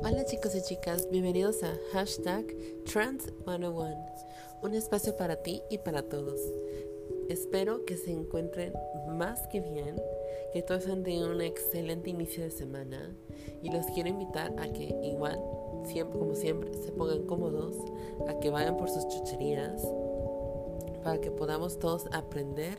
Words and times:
Hola 0.00 0.24
chicos 0.24 0.54
y 0.54 0.62
chicas, 0.62 1.08
bienvenidos 1.10 1.62
a 1.64 1.76
hashtag 1.92 2.46
Trans101, 2.84 3.96
un 4.62 4.74
espacio 4.74 5.16
para 5.16 5.36
ti 5.36 5.62
y 5.70 5.78
para 5.78 6.02
todos. 6.02 6.40
Espero 7.28 7.84
que 7.84 7.96
se 7.96 8.12
encuentren 8.12 8.72
más 9.08 9.46
que 9.48 9.60
bien, 9.60 10.00
que 10.52 10.62
todos 10.62 10.84
tengan 10.84 11.30
un 11.30 11.40
excelente 11.40 12.10
inicio 12.10 12.44
de 12.44 12.50
semana 12.52 13.16
y 13.60 13.70
los 13.70 13.86
quiero 13.86 14.08
invitar 14.08 14.54
a 14.58 14.72
que 14.72 14.94
igual, 15.02 15.42
siempre 15.84 16.18
como 16.18 16.34
siempre, 16.34 16.72
se 16.74 16.92
pongan 16.92 17.26
cómodos, 17.26 17.76
a 18.28 18.38
que 18.38 18.50
vayan 18.50 18.76
por 18.76 18.88
sus 18.88 19.06
chucherías, 19.08 19.82
para 21.02 21.20
que 21.20 21.32
podamos 21.32 21.78
todos 21.80 22.06
aprender, 22.12 22.78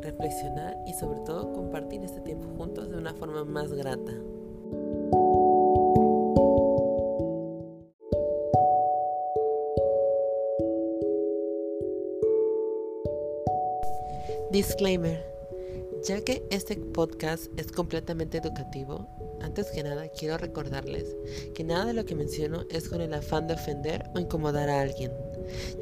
reflexionar 0.00 0.76
y 0.86 0.94
sobre 0.94 1.20
todo 1.20 1.52
compartir 1.52 2.02
este 2.02 2.20
tiempo 2.20 2.48
juntos 2.56 2.90
de 2.90 2.96
una 2.96 3.12
forma 3.14 3.44
más 3.44 3.72
grata. 3.72 4.14
Disclaimer. 14.54 15.20
Ya 16.06 16.20
que 16.20 16.46
este 16.50 16.76
podcast 16.76 17.46
es 17.56 17.72
completamente 17.72 18.38
educativo, 18.38 19.08
antes 19.42 19.72
que 19.72 19.82
nada 19.82 20.06
quiero 20.16 20.38
recordarles 20.38 21.16
que 21.56 21.64
nada 21.64 21.86
de 21.86 21.92
lo 21.92 22.04
que 22.04 22.14
menciono 22.14 22.64
es 22.70 22.88
con 22.88 23.00
el 23.00 23.14
afán 23.14 23.48
de 23.48 23.54
ofender 23.54 24.04
o 24.14 24.20
incomodar 24.20 24.68
a 24.68 24.80
alguien, 24.80 25.10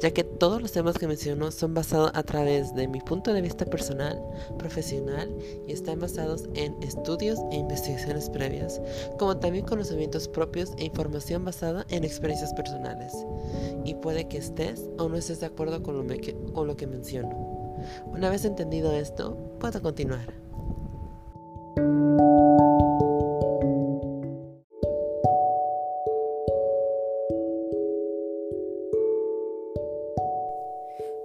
ya 0.01 0.09
que 0.09 0.23
todos 0.23 0.59
los 0.59 0.71
temas 0.71 0.97
que 0.97 1.07
menciono 1.07 1.51
son 1.51 1.75
basados 1.75 2.09
a 2.15 2.23
través 2.23 2.73
de 2.73 2.87
mi 2.87 2.99
punto 2.99 3.31
de 3.31 3.43
vista 3.43 3.63
personal, 3.63 4.19
profesional 4.57 5.29
y 5.67 5.71
están 5.71 5.99
basados 5.99 6.45
en 6.55 6.75
estudios 6.81 7.37
e 7.51 7.57
investigaciones 7.57 8.27
previas, 8.31 8.81
como 9.19 9.37
también 9.37 9.65
conocimientos 9.65 10.27
propios 10.27 10.71
e 10.79 10.85
información 10.85 11.45
basada 11.45 11.85
en 11.89 12.03
experiencias 12.03 12.51
personales. 12.55 13.13
Y 13.85 13.93
puede 13.93 14.27
que 14.27 14.39
estés 14.39 14.89
o 14.97 15.09
no 15.09 15.17
estés 15.17 15.41
de 15.41 15.45
acuerdo 15.45 15.83
con 15.83 15.95
lo, 15.95 16.15
con 16.53 16.65
lo 16.65 16.75
que 16.75 16.87
menciono. 16.87 17.42
Una 18.05 18.29
vez 18.29 18.45
entendido 18.45 18.93
esto, 18.93 19.37
puedo 19.59 19.81
continuar. 19.81 20.33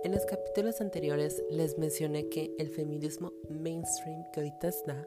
En 0.04 0.12
los 0.12 0.24
capítulos 0.24 0.80
anteriores 0.80 1.42
les 1.50 1.76
mencioné 1.76 2.28
que 2.28 2.54
el 2.58 2.70
feminismo 2.70 3.32
mainstream 3.50 4.24
que 4.32 4.40
ahorita 4.40 4.68
está, 4.68 5.04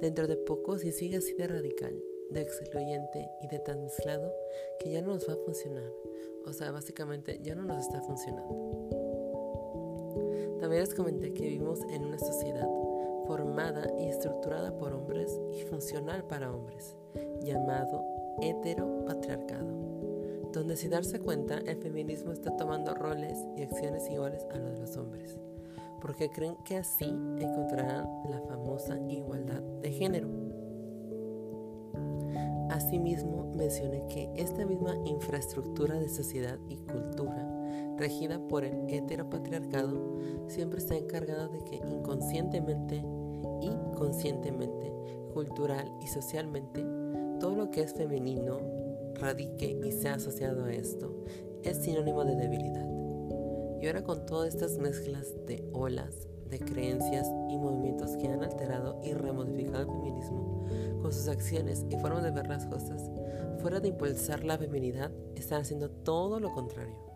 dentro 0.00 0.26
de 0.26 0.36
poco 0.36 0.78
si 0.78 0.92
sigue 0.92 1.16
así 1.16 1.32
de 1.34 1.48
radical, 1.48 1.94
de 2.30 2.42
excluyente 2.42 3.28
y 3.42 3.48
de 3.48 3.58
tan 3.58 3.82
mezclado, 3.82 4.32
que 4.78 4.90
ya 4.90 5.02
no 5.02 5.14
nos 5.14 5.28
va 5.28 5.34
a 5.34 5.44
funcionar. 5.44 5.90
O 6.44 6.52
sea, 6.52 6.70
básicamente 6.70 7.40
ya 7.42 7.54
no 7.54 7.62
nos 7.62 7.78
está 7.78 8.00
funcionando. 8.02 8.95
También 10.66 10.82
les 10.82 10.94
comenté 10.94 11.32
que 11.32 11.44
vivimos 11.44 11.80
en 11.90 12.06
una 12.06 12.18
sociedad 12.18 12.68
formada 13.24 13.88
y 14.00 14.08
estructurada 14.08 14.76
por 14.76 14.94
hombres 14.94 15.40
y 15.52 15.62
funcional 15.62 16.24
para 16.24 16.52
hombres, 16.52 16.96
llamado 17.40 18.04
heteropatriarcado, 18.42 20.50
donde 20.52 20.76
sin 20.76 20.90
darse 20.90 21.20
cuenta 21.20 21.58
el 21.58 21.76
feminismo 21.76 22.32
está 22.32 22.56
tomando 22.56 22.94
roles 22.94 23.38
y 23.56 23.62
acciones 23.62 24.10
iguales 24.10 24.44
a 24.52 24.58
los 24.58 24.72
de 24.72 24.80
los 24.80 24.96
hombres, 24.96 25.38
porque 26.00 26.30
creen 26.30 26.56
que 26.64 26.78
así 26.78 27.14
encontrarán 27.38 28.08
la 28.28 28.40
famosa 28.40 28.98
igualdad 29.08 29.62
de 29.82 29.92
género. 29.92 30.28
Asimismo, 32.70 33.52
mencioné 33.54 34.04
que 34.08 34.32
esta 34.34 34.66
misma 34.66 34.96
infraestructura 35.04 36.00
de 36.00 36.08
sociedad 36.08 36.58
y 36.68 36.78
cultura 36.78 37.45
regida 37.96 38.38
por 38.48 38.64
el 38.64 38.88
heteropatriarcado, 38.88 40.18
siempre 40.48 40.78
está 40.78 40.96
encargada 40.96 41.48
de 41.48 41.62
que 41.64 41.76
inconscientemente 41.76 43.04
y 43.60 43.70
conscientemente, 43.96 44.92
cultural 45.32 45.90
y 46.02 46.06
socialmente, 46.06 46.84
todo 47.40 47.54
lo 47.54 47.70
que 47.70 47.82
es 47.82 47.94
femenino 47.94 48.58
radique 49.14 49.78
y 49.84 49.92
sea 49.92 50.14
asociado 50.14 50.64
a 50.64 50.72
esto 50.72 51.24
es 51.62 51.78
sinónimo 51.78 52.24
de 52.24 52.36
debilidad. 52.36 52.86
Y 53.80 53.86
ahora 53.86 54.02
con 54.02 54.24
todas 54.26 54.54
estas 54.54 54.78
mezclas 54.78 55.34
de 55.46 55.68
olas, 55.72 56.28
de 56.48 56.60
creencias 56.60 57.26
y 57.50 57.58
movimientos 57.58 58.16
que 58.16 58.28
han 58.28 58.42
alterado 58.42 59.00
y 59.02 59.12
remodificado 59.12 59.82
el 59.82 59.88
feminismo, 59.88 60.64
con 61.02 61.12
sus 61.12 61.28
acciones 61.28 61.84
y 61.90 61.96
formas 61.96 62.22
de 62.22 62.30
ver 62.30 62.46
las 62.46 62.66
cosas, 62.66 63.10
fuera 63.60 63.80
de 63.80 63.88
impulsar 63.88 64.44
la 64.44 64.58
feminidad, 64.58 65.10
están 65.34 65.62
haciendo 65.62 65.90
todo 65.90 66.40
lo 66.40 66.52
contrario. 66.52 67.15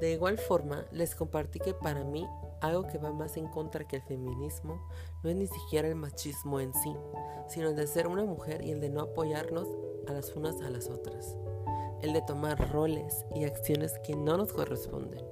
De 0.00 0.12
igual 0.12 0.38
forma, 0.38 0.86
les 0.92 1.14
compartí 1.16 1.58
que 1.58 1.74
para 1.74 2.04
mí 2.04 2.24
algo 2.60 2.86
que 2.86 2.98
va 2.98 3.12
más 3.12 3.36
en 3.36 3.48
contra 3.48 3.86
que 3.86 3.96
el 3.96 4.02
feminismo 4.02 4.80
no 5.22 5.30
es 5.30 5.36
ni 5.36 5.46
siquiera 5.46 5.88
el 5.88 5.96
machismo 5.96 6.60
en 6.60 6.72
sí, 6.72 6.94
sino 7.48 7.68
el 7.68 7.76
de 7.76 7.86
ser 7.86 8.06
una 8.06 8.24
mujer 8.24 8.64
y 8.64 8.70
el 8.70 8.80
de 8.80 8.90
no 8.90 9.02
apoyarnos 9.02 9.66
a 10.06 10.12
las 10.12 10.34
unas 10.36 10.60
a 10.62 10.70
las 10.70 10.88
otras, 10.88 11.36
el 12.00 12.12
de 12.12 12.22
tomar 12.22 12.72
roles 12.72 13.24
y 13.34 13.44
acciones 13.44 13.98
que 14.06 14.14
no 14.14 14.36
nos 14.36 14.52
corresponden. 14.52 15.24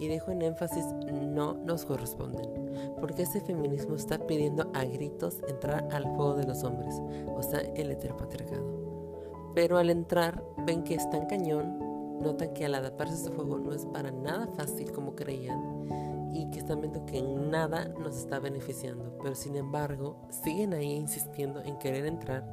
Y 0.00 0.08
dejo 0.08 0.30
en 0.30 0.42
énfasis 0.42 0.84
no 1.12 1.54
nos 1.54 1.84
corresponden, 1.84 2.94
porque 3.00 3.22
ese 3.22 3.40
feminismo 3.40 3.96
está 3.96 4.26
pidiendo 4.26 4.70
a 4.72 4.84
gritos 4.84 5.38
entrar 5.48 5.88
al 5.92 6.04
juego 6.04 6.34
de 6.34 6.46
los 6.46 6.62
hombres, 6.64 6.94
o 7.26 7.42
sea, 7.42 7.60
el 7.60 7.90
heteropatriarcado. 7.90 9.52
Pero 9.54 9.76
al 9.76 9.90
entrar 9.90 10.42
ven 10.64 10.84
que 10.84 10.94
es 10.94 11.10
tan 11.10 11.26
cañón 11.26 11.87
notan 12.20 12.52
que 12.54 12.66
al 12.66 12.74
adaptarse 12.74 13.14
a 13.14 13.16
este 13.16 13.30
juego 13.30 13.58
no 13.58 13.72
es 13.72 13.86
para 13.86 14.10
nada 14.10 14.46
fácil 14.48 14.92
como 14.92 15.14
creían 15.14 15.88
y 16.32 16.50
que 16.50 16.58
están 16.58 16.80
viendo 16.80 17.04
que 17.06 17.22
nada 17.22 17.88
nos 18.00 18.16
está 18.16 18.38
beneficiando, 18.38 19.16
pero 19.22 19.34
sin 19.34 19.56
embargo 19.56 20.16
siguen 20.30 20.74
ahí 20.74 20.92
insistiendo 20.92 21.62
en 21.62 21.78
querer 21.78 22.06
entrar, 22.06 22.44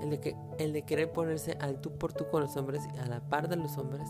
en 0.00 0.10
de, 0.10 0.20
que, 0.20 0.36
el 0.58 0.72
de 0.72 0.82
querer 0.82 1.12
ponerse 1.12 1.56
al 1.60 1.80
tú 1.80 1.92
por 1.98 2.12
tú 2.12 2.26
con 2.30 2.42
los 2.42 2.56
hombres 2.56 2.82
y 2.94 2.98
a 2.98 3.06
la 3.06 3.20
par 3.20 3.48
de 3.48 3.56
los 3.56 3.76
hombres, 3.76 4.08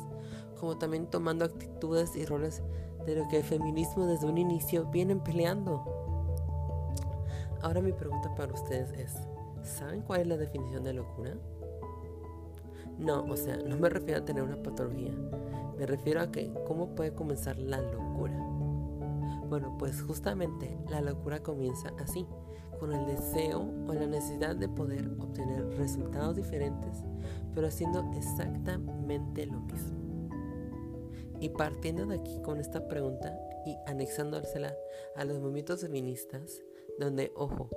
como 0.59 0.79
también 0.79 1.07
tomando 1.07 1.45
actitudes 1.45 2.15
y 2.17 2.25
roles 2.25 2.63
de 3.07 3.17
lo 3.17 3.29
que 3.29 3.39
el 3.39 3.45
feminismo 3.45 4.07
desde 4.07 4.27
un 4.27 4.39
inicio 4.39 4.87
vienen 4.87 5.21
peleando. 5.21 5.85
Ahora 7.63 7.81
mi 7.81 7.93
pregunta 7.93 8.35
para 8.37 8.53
ustedes 8.53 8.93
es, 8.93 9.17
¿saben 9.63 10.03
cuál 10.03 10.23
es 10.23 10.27
la 10.29 10.37
definición 10.37 10.85
de 10.85 10.93
locura? 10.93 11.35
No, 12.99 13.25
o 13.25 13.37
sea, 13.37 13.57
no 13.57 13.77
me 13.77 13.89
refiero 13.89 14.21
a 14.21 14.25
tener 14.25 14.43
una 14.43 14.61
patología. 14.63 15.13
Me 15.79 15.87
refiero 15.87 16.21
a 16.21 16.33
que 16.33 16.53
cómo 16.67 16.95
puede 16.95 17.15
comenzar 17.15 17.57
la 17.59 17.81
locura. 17.81 18.37
Bueno, 19.49 19.77
pues 19.79 20.03
justamente 20.03 20.77
la 20.91 21.01
locura 21.01 21.43
comienza 21.43 21.93
así, 21.99 22.27
con 22.79 22.93
el 22.93 23.07
deseo 23.07 23.61
o 23.87 23.95
la 23.95 24.07
necesidad 24.07 24.57
de 24.57 24.69
poder 24.69 25.09
obtener 25.19 25.67
resultados 25.79 26.37
diferentes, 26.37 27.03
pero 27.55 27.69
haciendo 27.69 28.11
exactamente 28.15 29.47
lo 29.47 29.61
mismo. 29.61 30.29
Y 31.41 31.51
partiendo 31.51 32.05
de 32.07 32.17
aquí 32.17 32.41
con 32.43 32.59
esta 32.59 32.89
pregunta 32.89 33.39
y 33.65 33.77
anexándosela 33.87 34.75
a 35.15 35.25
los 35.25 35.39
movimientos 35.39 35.81
feministas, 35.81 36.63
donde, 36.99 37.33
ojo, 37.37 37.71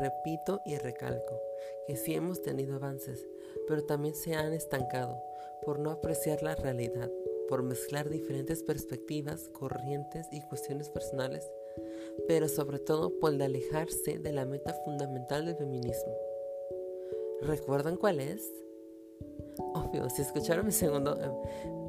repito 0.00 0.60
y 0.64 0.76
recalco, 0.76 1.40
que 1.86 1.96
sí 1.96 2.14
hemos 2.14 2.42
tenido 2.42 2.76
avances, 2.76 3.26
pero 3.72 3.84
también 3.84 4.14
se 4.14 4.34
han 4.34 4.52
estancado 4.52 5.18
por 5.64 5.78
no 5.78 5.92
apreciar 5.92 6.42
la 6.42 6.54
realidad, 6.54 7.10
por 7.48 7.62
mezclar 7.62 8.10
diferentes 8.10 8.62
perspectivas, 8.62 9.48
corrientes 9.48 10.26
y 10.30 10.42
cuestiones 10.42 10.90
personales, 10.90 11.50
pero 12.28 12.48
sobre 12.48 12.80
todo 12.80 13.18
por 13.18 13.32
alejarse 13.42 14.18
de 14.18 14.32
la 14.34 14.44
meta 14.44 14.74
fundamental 14.84 15.46
del 15.46 15.56
feminismo. 15.56 16.12
¿Recuerdan 17.40 17.96
cuál 17.96 18.20
es? 18.20 18.46
Obvio, 19.56 20.10
si 20.10 20.20
escucharon 20.20 20.66
mi 20.66 20.72
segundo, 20.72 21.16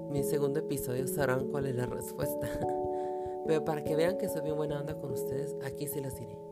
mi 0.10 0.24
segundo 0.24 0.62
episodio 0.62 1.06
sabrán 1.06 1.50
cuál 1.50 1.66
es 1.66 1.76
la 1.76 1.88
respuesta. 1.88 2.48
Pero 3.46 3.66
para 3.66 3.84
que 3.84 3.98
vean 3.98 4.18
que 4.18 4.30
soy 4.30 4.44
bien 4.44 4.56
buena 4.56 4.80
onda 4.80 4.98
con 4.98 5.12
ustedes, 5.12 5.54
aquí 5.66 5.88
se 5.88 6.00
las 6.00 6.16
diré. 6.16 6.43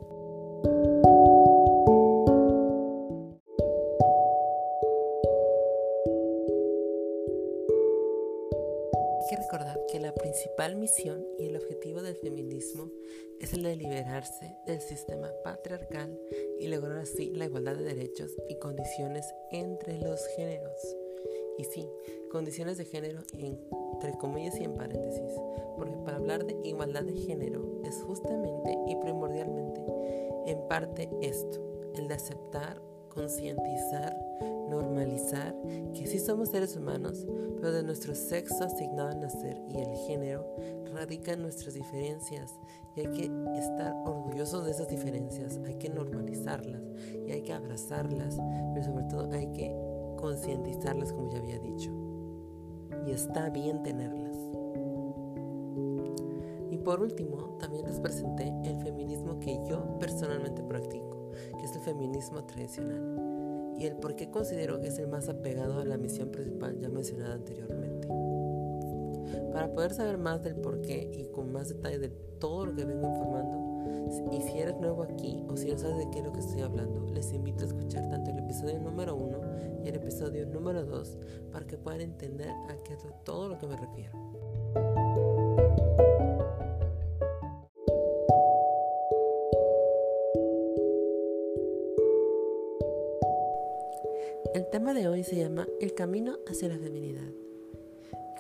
Principal 10.62 10.76
misión 10.80 11.26
y 11.40 11.48
el 11.48 11.56
objetivo 11.56 12.04
del 12.04 12.16
feminismo 12.16 12.92
es 13.40 13.52
el 13.54 13.64
de 13.64 13.76
liberarse 13.76 14.56
del 14.68 14.80
sistema 14.80 15.32
patriarcal 15.44 16.16
y 16.60 16.68
lograr 16.68 17.00
así 17.00 17.32
la 17.34 17.46
igualdad 17.46 17.78
de 17.78 17.84
derechos 17.84 18.32
y 18.48 18.60
condiciones 18.60 19.26
entre 19.52 19.98
los 19.98 20.24
géneros. 20.36 20.98
Y 21.58 21.64
sí, 21.64 21.88
condiciones 22.30 22.78
de 22.78 22.86
género 22.86 23.22
entre 23.34 24.14
comillas 24.20 24.60
y 24.60 24.66
en 24.66 24.76
paréntesis, 24.76 25.34
porque 25.78 25.98
para 26.06 26.18
hablar 26.18 26.46
de 26.46 26.56
igualdad 26.64 27.06
de 27.06 27.14
género 27.14 27.82
es 27.84 27.96
justamente 28.04 28.78
y 28.88 28.96
primordialmente 28.98 29.82
en 30.46 30.68
parte 30.68 31.10
esto, 31.22 31.60
el 31.96 32.08
de 32.08 32.14
aceptar 32.14 32.80
concientizar, 33.14 34.16
normalizar 34.70 35.56
que 35.94 36.08
sí 36.08 36.20
somos 36.20 36.50
seres 36.50 36.76
humanos, 36.76 37.26
pero 37.56 37.72
de 37.72 37.84
nuestro 37.84 38.16
sexo 38.16 38.64
asignado 38.64 39.10
al 39.10 39.22
nacer 39.22 39.62
y 39.70 39.78
el 39.78 39.96
género 40.08 40.46
radican 40.94 41.42
nuestras 41.42 41.74
diferencias 41.74 42.60
y 42.96 43.02
hay 43.02 43.08
que 43.08 43.32
estar 43.58 43.94
orgullosos 44.06 44.66
de 44.66 44.72
esas 44.72 44.90
diferencias, 44.90 45.60
hay 45.66 45.76
que 45.76 45.90
normalizarlas 45.90 46.82
y 47.26 47.32
hay 47.32 47.42
que 47.42 47.54
abrazarlas, 47.54 48.38
pero 48.74 48.86
sobre 48.86 49.06
todo 49.06 49.32
hay 49.32 49.48
que 49.54 49.76
concientizarlas 50.18 51.14
como 51.14 51.32
ya 51.32 51.40
había 51.40 51.60
dicho. 51.60 51.92
Y 53.08 53.12
está 53.12 53.50
bien 53.50 53.82
tenerlas. 53.84 54.38
Y 56.70 56.78
por 56.78 57.02
último, 57.02 57.58
también 57.60 57.86
les 57.86 58.00
presenté 58.00 58.54
el 58.64 58.78
feminismo 58.82 59.40
que 59.40 59.60
yo 59.68 59.98
personalmente 60.00 60.62
practico, 60.64 61.21
que 61.58 61.66
es 61.66 61.76
el 61.76 61.82
feminismo 61.82 62.44
tradicional, 62.46 63.76
y 63.78 63.86
el 63.86 63.96
por 63.96 64.16
qué 64.16 64.30
considero 64.30 64.80
que 64.80 64.88
es 64.90 65.00
el 65.00 65.08
más 65.08 65.30
apegado 65.30 65.80
a 65.80 65.86
la 65.86 65.98
misión 65.98 66.30
principal 66.30 66.78
ya 66.80 66.90
mencionada 66.90 67.34
anteriormente. 67.34 68.08
Para 69.52 69.72
poder 69.74 69.94
saber 69.94 70.18
más 70.18 70.44
del 70.44 70.56
por 70.56 70.82
qué 70.82 71.10
y 71.14 71.26
con 71.32 71.52
más 71.52 71.70
detalle 71.70 72.00
de 72.00 72.10
todo 72.40 72.66
lo 72.66 72.76
que 72.76 72.86
vengo 72.86 73.08
informando, 73.08 73.62
y 74.32 74.42
si 74.42 74.60
eres 74.60 74.78
nuevo 74.80 75.04
aquí 75.04 75.44
o 75.48 75.56
si 75.56 75.72
no 75.72 75.78
sabes 75.78 75.98
de 75.98 76.10
qué 76.12 76.20
es 76.20 76.26
lo 76.26 76.34
que 76.34 76.40
estoy 76.40 76.62
hablando, 76.62 77.06
les 77.14 77.32
invito 77.34 77.64
a 77.64 77.68
escuchar 77.68 78.10
tanto 78.10 78.32
el 78.32 78.40
episodio 78.40 78.80
número 78.80 79.16
1 79.16 79.40
y 79.84 79.90
el 79.90 79.96
episodio 79.96 80.46
número 80.46 80.86
2 80.86 81.18
para 81.52 81.66
que 81.66 81.78
puedan 81.78 82.02
entender 82.02 82.50
a 82.50 82.76
qué 82.84 82.94
es 82.94 83.00
todo 83.24 83.48
lo 83.48 83.58
que 83.58 83.68
me 83.68 83.78
refiero. 83.78 85.01
De 94.94 95.08
hoy 95.08 95.24
se 95.24 95.38
llama 95.38 95.68
El 95.80 95.94
camino 95.94 96.38
hacia 96.48 96.68
la 96.68 96.78
feminidad. 96.78 97.30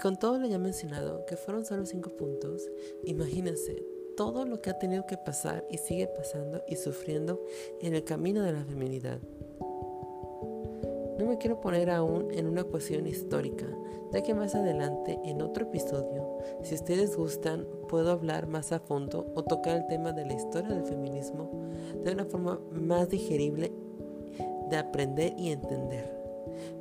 Con 0.01 0.17
todo 0.17 0.37
lo 0.37 0.47
ya 0.47 0.57
mencionado, 0.57 1.25
que 1.25 1.37
fueron 1.37 1.63
solo 1.63 1.85
5 1.85 2.17
puntos, 2.17 2.69
imagínense 3.05 3.85
todo 4.17 4.45
lo 4.45 4.61
que 4.61 4.69
ha 4.69 4.79
tenido 4.79 5.05
que 5.05 5.17
pasar 5.17 5.65
y 5.69 5.77
sigue 5.77 6.07
pasando 6.07 6.61
y 6.67 6.75
sufriendo 6.75 7.41
en 7.79 7.95
el 7.95 8.03
camino 8.03 8.41
de 8.43 8.51
la 8.51 8.65
feminidad. 8.65 9.19
No 11.17 11.25
me 11.25 11.37
quiero 11.37 11.61
poner 11.61 11.89
aún 11.89 12.31
en 12.31 12.47
una 12.47 12.63
cuestión 12.63 13.07
histórica, 13.07 13.67
ya 14.11 14.21
que 14.21 14.33
más 14.33 14.55
adelante, 14.55 15.19
en 15.23 15.41
otro 15.41 15.65
episodio, 15.65 16.39
si 16.63 16.75
ustedes 16.75 17.15
gustan, 17.15 17.65
puedo 17.87 18.11
hablar 18.11 18.47
más 18.47 18.71
a 18.71 18.79
fondo 18.79 19.31
o 19.35 19.43
tocar 19.43 19.77
el 19.77 19.87
tema 19.87 20.11
de 20.11 20.25
la 20.25 20.33
historia 20.33 20.73
del 20.73 20.83
feminismo 20.83 21.49
de 22.03 22.11
una 22.11 22.25
forma 22.25 22.59
más 22.71 23.07
digerible 23.09 23.71
de 24.69 24.77
aprender 24.77 25.33
y 25.37 25.51
entender. 25.51 26.20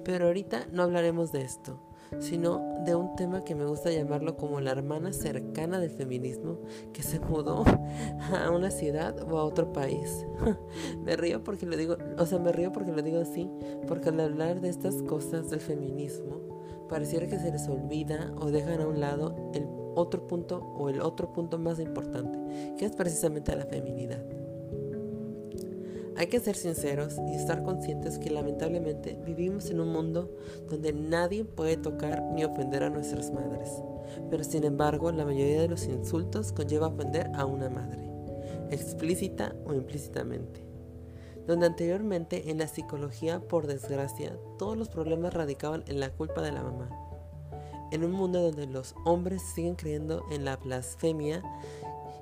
Pero 0.04 0.26
ahorita 0.26 0.66
no 0.72 0.82
hablaremos 0.82 1.32
de 1.32 1.42
esto 1.42 1.80
sino 2.18 2.82
de 2.84 2.94
un 2.94 3.14
tema 3.14 3.44
que 3.44 3.54
me 3.54 3.66
gusta 3.66 3.90
llamarlo 3.90 4.36
como 4.36 4.60
la 4.60 4.72
hermana 4.72 5.12
cercana 5.12 5.78
del 5.78 5.90
feminismo 5.90 6.58
que 6.92 7.02
se 7.02 7.20
mudó 7.20 7.64
a 8.32 8.50
una 8.50 8.70
ciudad 8.70 9.16
o 9.30 9.38
a 9.38 9.44
otro 9.44 9.72
país. 9.72 10.26
me 11.04 11.16
río 11.16 11.44
porque 11.44 11.66
lo 11.66 11.76
digo, 11.76 11.96
o 12.18 12.26
sea, 12.26 12.38
me 12.38 12.52
río 12.52 12.72
porque 12.72 12.92
lo 12.92 13.02
digo 13.02 13.20
así, 13.20 13.48
porque 13.86 14.08
al 14.08 14.20
hablar 14.20 14.60
de 14.60 14.70
estas 14.70 15.02
cosas 15.02 15.50
del 15.50 15.60
feminismo, 15.60 16.40
pareciera 16.88 17.28
que 17.28 17.38
se 17.38 17.52
les 17.52 17.68
olvida 17.68 18.32
o 18.40 18.50
dejan 18.50 18.80
a 18.80 18.88
un 18.88 19.00
lado 19.00 19.50
el 19.54 19.66
otro 19.94 20.26
punto 20.26 20.58
o 20.76 20.88
el 20.88 21.00
otro 21.00 21.32
punto 21.32 21.58
más 21.58 21.78
importante, 21.78 22.74
que 22.76 22.86
es 22.86 22.92
precisamente 22.92 23.54
la 23.54 23.66
feminidad. 23.66 24.39
Hay 26.16 26.26
que 26.26 26.40
ser 26.40 26.56
sinceros 26.56 27.16
y 27.28 27.34
estar 27.34 27.62
conscientes 27.62 28.18
que 28.18 28.30
lamentablemente 28.30 29.18
vivimos 29.24 29.70
en 29.70 29.80
un 29.80 29.92
mundo 29.92 30.30
donde 30.68 30.92
nadie 30.92 31.44
puede 31.44 31.76
tocar 31.76 32.22
ni 32.34 32.44
ofender 32.44 32.82
a 32.82 32.90
nuestras 32.90 33.32
madres. 33.32 33.70
Pero 34.28 34.44
sin 34.44 34.64
embargo, 34.64 35.12
la 35.12 35.24
mayoría 35.24 35.62
de 35.62 35.68
los 35.68 35.86
insultos 35.86 36.52
conlleva 36.52 36.88
ofender 36.88 37.30
a 37.34 37.46
una 37.46 37.70
madre, 37.70 38.10
explícita 38.70 39.54
o 39.64 39.72
implícitamente. 39.72 40.66
Donde 41.46 41.66
anteriormente 41.66 42.50
en 42.50 42.58
la 42.58 42.68
psicología, 42.68 43.40
por 43.40 43.66
desgracia, 43.66 44.36
todos 44.58 44.76
los 44.76 44.88
problemas 44.88 45.32
radicaban 45.32 45.84
en 45.86 46.00
la 46.00 46.10
culpa 46.10 46.42
de 46.42 46.52
la 46.52 46.62
mamá. 46.62 46.90
En 47.92 48.04
un 48.04 48.12
mundo 48.12 48.42
donde 48.42 48.66
los 48.66 48.94
hombres 49.04 49.42
siguen 49.54 49.74
creyendo 49.74 50.24
en 50.30 50.44
la 50.44 50.56
blasfemia 50.56 51.42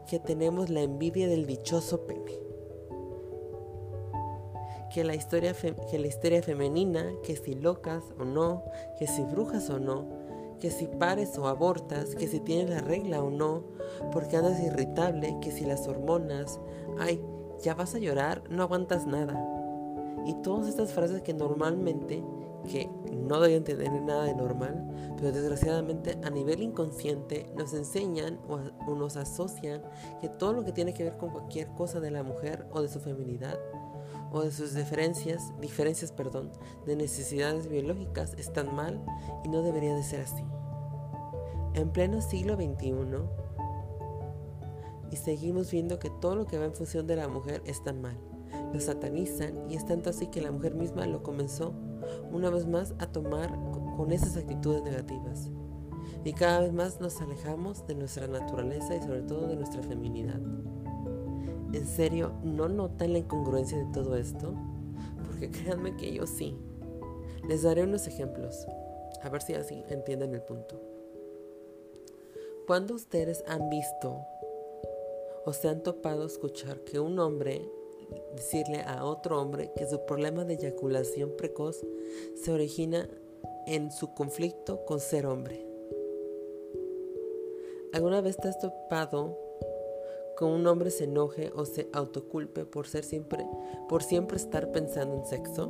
que 0.09 0.19
tenemos 0.19 0.71
la 0.71 0.83
envidia 0.83 1.29
del 1.29 1.47
dichoso 1.47 2.07
pene 2.07 2.48
que 4.99 5.05
la 5.05 5.15
historia, 5.15 5.55
que 5.55 5.97
la 5.97 6.09
historia 6.09 6.43
femenina, 6.43 7.13
que 7.23 7.37
si 7.37 7.55
locas 7.55 8.03
o 8.19 8.25
no, 8.25 8.65
que 8.99 9.07
si 9.07 9.23
brujas 9.23 9.71
o 9.71 9.79
no, 9.79 10.09
que 10.59 10.73
si 10.73 10.89
pares 10.89 11.39
o 11.39 11.47
abortas, 11.47 12.17
que 12.17 12.27
si 12.27 12.41
tienes 12.41 12.69
la 12.69 12.81
regla 12.81 13.23
o 13.23 13.31
no, 13.31 13.63
porque 14.11 14.37
andas 14.37 14.61
irritable, 14.61 15.37
que 15.41 15.53
si 15.53 15.65
las 15.65 15.87
hormonas, 15.87 16.59
ay, 16.99 17.23
ya 17.63 17.77
vas 17.77 17.95
a 17.95 18.01
llorar, 18.01 18.43
no 18.51 18.65
aguantas 18.65 19.07
nada. 19.07 19.41
Y 20.27 20.35
todas 20.43 20.67
estas 20.67 20.93
frases 20.93 21.23
que 21.23 21.33
normalmente, 21.33 22.25
que 22.69 22.91
no 23.13 23.39
deben 23.39 23.63
tener 23.63 24.03
nada 24.03 24.25
de 24.25 24.35
normal, 24.35 24.85
pero 25.17 25.31
desgraciadamente 25.31 26.19
a 26.25 26.31
nivel 26.31 26.61
inconsciente 26.61 27.47
nos 27.57 27.73
enseñan 27.73 28.41
o, 28.49 28.59
o 28.91 28.97
nos 28.97 29.17
asocian 29.17 29.81
que 30.21 30.29
todo 30.29 30.55
lo 30.55 30.65
que 30.65 30.73
tiene 30.73 30.93
que 30.93 31.05
ver 31.05 31.17
con 31.19 31.31
cualquier 31.31 31.69
cosa 31.69 32.01
de 32.01 32.11
la 32.11 32.25
mujer 32.25 32.67
o 32.73 32.83
de 32.83 32.89
su 32.89 32.99
feminidad 32.99 33.61
o 34.31 34.43
de 34.43 34.51
sus 34.51 34.75
diferencias, 34.75 35.53
diferencias 35.61 36.13
perdón, 36.13 36.51
de 36.87 36.97
necesidades 36.97 37.69
biológicas 37.69 38.35
están 38.39 38.75
mal 38.75 39.05
y 39.45 39.49
no 39.49 39.63
debería 39.63 39.95
de 39.95 40.03
ser 40.03 40.21
así. 40.21 40.45
En 41.75 41.91
pleno 41.91 42.21
siglo 42.21 42.57
XXI, 42.57 42.93
y 45.11 45.17
seguimos 45.17 45.71
viendo 45.71 45.99
que 45.99 46.11
todo 46.11 46.37
lo 46.37 46.47
que 46.47 46.59
va 46.59 46.67
en 46.67 46.75
función 46.75 47.07
de 47.07 47.17
la 47.17 47.29
mujer 47.29 47.63
está 47.65 47.93
mal. 47.93 48.19
Lo 48.73 48.81
satanizan 48.81 49.71
y 49.71 49.77
es 49.77 49.87
tanto 49.87 50.11
así 50.11 50.27
que 50.27 50.41
la 50.41 50.51
mujer 50.51 50.75
misma 50.75 51.07
lo 51.07 51.23
comenzó 51.23 51.73
una 52.31 52.51
vez 52.51 52.67
más 52.67 52.95
a 52.99 53.07
tomar 53.07 53.59
con 53.97 54.13
esas 54.13 54.37
actitudes 54.37 54.83
negativas. 54.83 55.51
Y 56.25 56.33
cada 56.33 56.61
vez 56.61 56.73
más 56.73 57.01
nos 57.01 57.21
alejamos 57.21 57.87
de 57.87 57.95
nuestra 57.95 58.27
naturaleza 58.27 58.97
y 58.97 59.01
sobre 59.01 59.23
todo 59.23 59.49
de 59.49 59.57
nuestra 59.57 59.83
feminidad. 59.83 60.41
¿En 61.73 61.87
serio 61.87 62.33
no 62.43 62.69
notan 62.69 63.13
la 63.13 63.19
incongruencia 63.19 63.79
de 63.79 63.93
todo 63.93 64.17
esto? 64.17 64.55
Porque 65.27 65.51
créanme 65.51 65.97
que 65.97 66.13
yo 66.13 66.27
sí. 66.27 66.57
Les 67.47 67.63
daré 67.63 67.83
unos 67.83 68.07
ejemplos, 68.07 68.67
a 69.23 69.29
ver 69.29 69.43
si 69.43 69.55
así 69.55 69.85
entienden 69.89 70.35
el 70.35 70.43
punto. 70.43 70.81
¿Cuándo 72.67 72.95
ustedes 72.95 73.45
han 73.47 73.71
visto 73.71 74.19
o 75.45 75.53
se 75.53 75.69
han 75.69 75.83
topado 75.83 76.27
escuchar 76.27 76.81
que 76.81 77.01
un 77.01 77.19
hombre 77.19 77.71
decirle 78.35 78.83
a 78.83 79.05
otro 79.05 79.41
hombre 79.41 79.73
que 79.77 79.87
su 79.87 80.05
problema 80.05 80.45
de 80.45 80.55
eyaculación 80.55 81.33
precoz 81.37 81.85
se 82.35 82.53
origina 82.53 83.09
en 83.67 83.91
su 83.91 84.15
conflicto 84.15 84.85
con 84.85 85.01
ser 85.01 85.27
hombre? 85.27 85.67
¿Alguna 87.93 88.21
vez 88.21 88.37
te 88.37 88.49
has 88.49 88.59
topado 88.59 89.48
que 90.39 90.45
un 90.45 90.65
hombre 90.69 90.91
se 90.93 91.05
enoje 91.05 91.51
o 91.57 91.65
se 91.65 91.89
autoculpe 91.93 92.65
por 92.65 92.87
ser 92.87 93.03
siempre, 93.03 93.45
por 93.89 94.05
siempre 94.05 94.37
estar 94.37 94.71
pensando 94.71 95.17
en 95.17 95.27
sexo, 95.27 95.65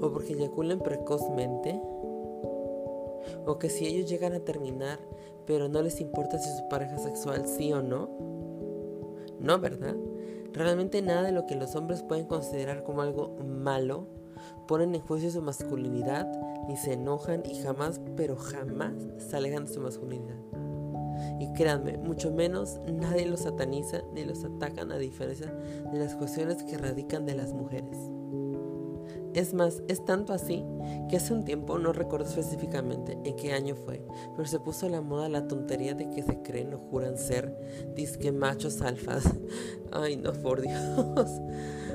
o 0.00 0.10
porque 0.12 0.34
eyaculen 0.34 0.78
precozmente, 0.78 1.80
o 3.44 3.58
que 3.58 3.70
si 3.70 3.86
ellos 3.86 4.08
llegan 4.08 4.34
a 4.34 4.40
terminar, 4.40 5.00
pero 5.46 5.68
no 5.68 5.82
les 5.82 6.00
importa 6.00 6.38
si 6.38 6.48
su 6.56 6.68
pareja 6.68 6.96
sexual 6.98 7.46
sí 7.46 7.72
o 7.72 7.82
no. 7.82 8.08
No, 9.40 9.58
¿verdad? 9.58 9.96
Realmente 10.52 11.02
nada 11.02 11.24
de 11.24 11.32
lo 11.32 11.44
que 11.46 11.56
los 11.56 11.74
hombres 11.74 12.04
pueden 12.04 12.26
considerar 12.26 12.84
como 12.84 13.02
algo 13.02 13.36
malo 13.44 14.06
ponen 14.68 14.94
en 14.94 15.00
juicio 15.00 15.30
su 15.30 15.42
masculinidad, 15.42 16.30
ni 16.68 16.76
se 16.76 16.92
enojan 16.92 17.42
y 17.44 17.60
jamás, 17.60 18.00
pero 18.16 18.36
jamás 18.36 18.94
se 19.18 19.36
alejan 19.36 19.64
de 19.64 19.72
su 19.72 19.80
masculinidad. 19.80 20.63
Y 21.40 21.52
créanme, 21.52 21.98
mucho 21.98 22.30
menos 22.30 22.80
nadie 22.86 23.26
los 23.26 23.40
sataniza 23.40 24.02
ni 24.12 24.24
los 24.24 24.44
atacan 24.44 24.92
a 24.92 24.98
diferencia 24.98 25.52
de 25.92 25.98
las 25.98 26.14
cuestiones 26.14 26.62
que 26.62 26.78
radican 26.78 27.26
de 27.26 27.34
las 27.34 27.52
mujeres. 27.52 27.98
Es 29.34 29.52
más, 29.52 29.82
es 29.88 30.04
tanto 30.04 30.32
así 30.32 30.64
que 31.08 31.16
hace 31.16 31.34
un 31.34 31.44
tiempo, 31.44 31.76
no 31.76 31.92
recuerdo 31.92 32.26
específicamente 32.26 33.18
en 33.24 33.34
qué 33.34 33.52
año 33.52 33.74
fue, 33.74 34.06
pero 34.36 34.46
se 34.46 34.60
puso 34.60 34.86
a 34.86 34.90
la 34.90 35.00
moda 35.00 35.28
la 35.28 35.48
tontería 35.48 35.94
de 35.94 36.08
que 36.08 36.22
se 36.22 36.40
creen 36.42 36.72
o 36.72 36.78
juran 36.78 37.18
ser 37.18 37.52
disque 37.96 38.30
machos 38.30 38.80
alfas. 38.80 39.24
Ay, 39.92 40.16
no, 40.16 40.32
por 40.32 40.60
Dios. 40.60 41.30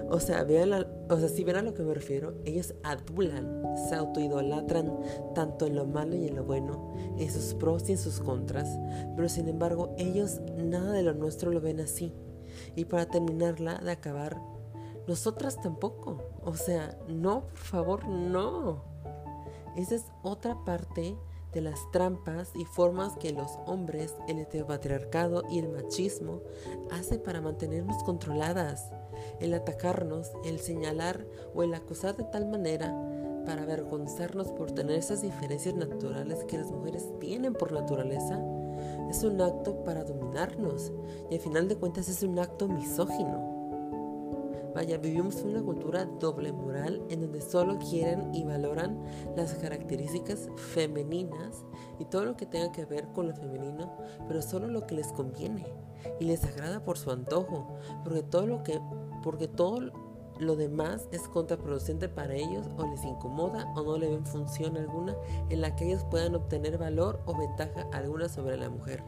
O 0.10 0.20
sea, 0.20 0.44
vean 0.44 0.88
o 1.10 1.18
sea, 1.18 1.30
si 1.30 1.44
ven 1.44 1.56
a 1.56 1.62
lo 1.62 1.74
que 1.74 1.84
me 1.84 1.94
refiero, 1.94 2.34
ellos 2.46 2.74
adulan, 2.84 3.64
se 3.88 3.96
autoidolatran 3.96 5.00
tanto 5.36 5.68
en 5.68 5.76
lo 5.76 5.86
malo 5.86 6.16
y 6.16 6.28
en 6.28 6.36
lo 6.36 6.44
bueno, 6.44 6.94
en 7.18 7.32
sus 7.32 7.54
pros 7.54 7.88
y 7.90 7.94
en 7.94 7.98
sus 7.98 8.20
contras, 8.20 8.68
pero 9.16 9.30
sin 9.30 9.48
embargo 9.48 9.94
ellos 9.98 10.42
nada 10.58 10.92
de 10.92 11.04
lo 11.04 11.14
nuestro 11.14 11.52
lo 11.52 11.62
ven 11.62 11.80
así. 11.80 12.14
Y 12.76 12.86
para 12.86 13.06
terminarla 13.06 13.78
de 13.78 13.92
acabar, 13.92 14.42
nosotras 15.08 15.60
tampoco. 15.62 16.24
O 16.44 16.56
sea, 16.56 16.98
no, 17.08 17.48
por 17.48 17.58
favor, 17.58 18.08
no. 18.08 18.84
Esa 19.76 19.96
es 19.96 20.06
otra 20.24 20.64
parte 20.66 21.16
de 21.54 21.62
las 21.62 21.80
trampas 21.92 22.52
y 22.56 22.66
formas 22.66 23.18
que 23.18 23.32
los 23.32 23.52
hombres, 23.66 24.16
el 24.28 24.40
heteropatriarcado 24.40 25.44
y 25.50 25.60
el 25.60 25.70
machismo 25.70 26.42
hacen 26.92 27.22
para 27.22 27.42
mantenernos 27.42 28.04
controladas, 28.04 28.92
el 29.40 29.54
atacarnos, 29.54 30.32
el 30.46 30.60
señalar 30.60 31.26
o 31.54 31.64
el 31.64 31.74
acusar 31.74 32.16
de 32.18 32.24
tal 32.26 32.48
manera 32.48 32.94
para 33.46 33.64
avergonzarnos 33.64 34.52
por 34.52 34.72
tener 34.72 34.98
esas 34.98 35.22
diferencias 35.22 35.76
naturales 35.76 36.44
que 36.44 36.58
las 36.58 36.72
mujeres 36.72 37.10
tienen 37.20 37.54
por 37.54 37.72
naturaleza, 37.72 38.40
es 39.10 39.24
un 39.24 39.42
acto 39.42 39.84
para 39.84 40.04
dominarnos 40.04 40.92
y 41.30 41.36
al 41.36 41.42
final 41.42 41.68
de 41.68 41.76
cuentas 41.76 42.10
es 42.10 42.22
un 42.22 42.38
acto 42.38 42.68
misógino. 42.68 43.50
Vaya, 44.76 44.98
vivimos 44.98 45.42
en 45.42 45.50
una 45.50 45.64
cultura 45.64 46.06
doble 46.06 46.52
moral 46.52 47.02
en 47.10 47.22
donde 47.22 47.42
solo 47.42 47.80
quieren 47.80 48.34
y 48.36 48.44
valoran 48.44 49.04
las 49.36 49.56
características 49.56 50.48
femeninas 50.56 51.66
y 51.98 52.06
todo 52.06 52.26
lo 52.26 52.38
que 52.38 52.46
tenga 52.46 52.72
que 52.72 52.86
ver 52.86 53.08
con 53.08 53.28
lo 53.28 53.36
femenino, 53.36 53.92
pero 54.28 54.44
solo 54.44 54.68
lo 54.68 54.86
que 54.86 54.96
les 54.96 55.08
conviene 55.08 55.66
y 56.20 56.26
les 56.26 56.44
agrada 56.44 56.84
por 56.84 56.98
su 56.98 57.12
antojo, 57.12 57.78
porque 58.04 58.24
todo 58.24 58.46
lo 58.46 58.64
que 58.64 58.80
porque 59.24 59.48
todo 59.48 59.92
lo 60.40 60.56
demás 60.56 61.08
es 61.12 61.28
contraproducente 61.28 62.08
para 62.08 62.34
ellos 62.34 62.66
o 62.78 62.88
les 62.88 63.04
incomoda 63.04 63.66
o 63.76 63.84
no 63.84 63.98
le 63.98 64.10
ven 64.10 64.26
función 64.26 64.78
alguna 64.78 65.16
en 65.50 65.62
la 65.62 65.76
que 65.76 65.88
ellos 65.88 66.06
puedan 66.10 66.36
obtener 66.36 66.78
valor 66.78 67.22
o 67.26 67.38
ventaja 67.38 67.88
alguna 67.92 68.30
sobre 68.30 68.56
la 68.58 68.70
mujer. 68.70 69.04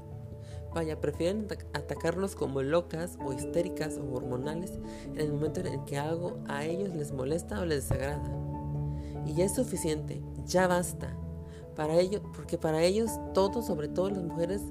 Vaya, 0.73 0.99
prefieren 1.01 1.47
atacarnos 1.73 2.35
como 2.35 2.61
locas 2.61 3.17
o 3.25 3.33
histéricas 3.33 3.97
o 3.97 4.13
hormonales 4.13 4.79
en 5.13 5.19
el 5.19 5.33
momento 5.33 5.59
en 5.59 5.67
el 5.67 5.83
que 5.83 5.97
algo 5.97 6.37
a 6.47 6.63
ellos 6.63 6.93
les 6.95 7.11
molesta 7.11 7.59
o 7.59 7.65
les 7.65 7.89
desagrada. 7.89 8.29
Y 9.25 9.33
ya 9.33 9.45
es 9.45 9.55
suficiente, 9.55 10.21
ya 10.45 10.67
basta. 10.67 11.15
Para 11.75 11.95
ellos, 11.95 12.21
porque 12.35 12.57
para 12.57 12.83
ellos 12.83 13.11
todo, 13.33 13.61
sobre 13.61 13.87
todo 13.87 14.09
las 14.09 14.23
mujeres, 14.23 14.61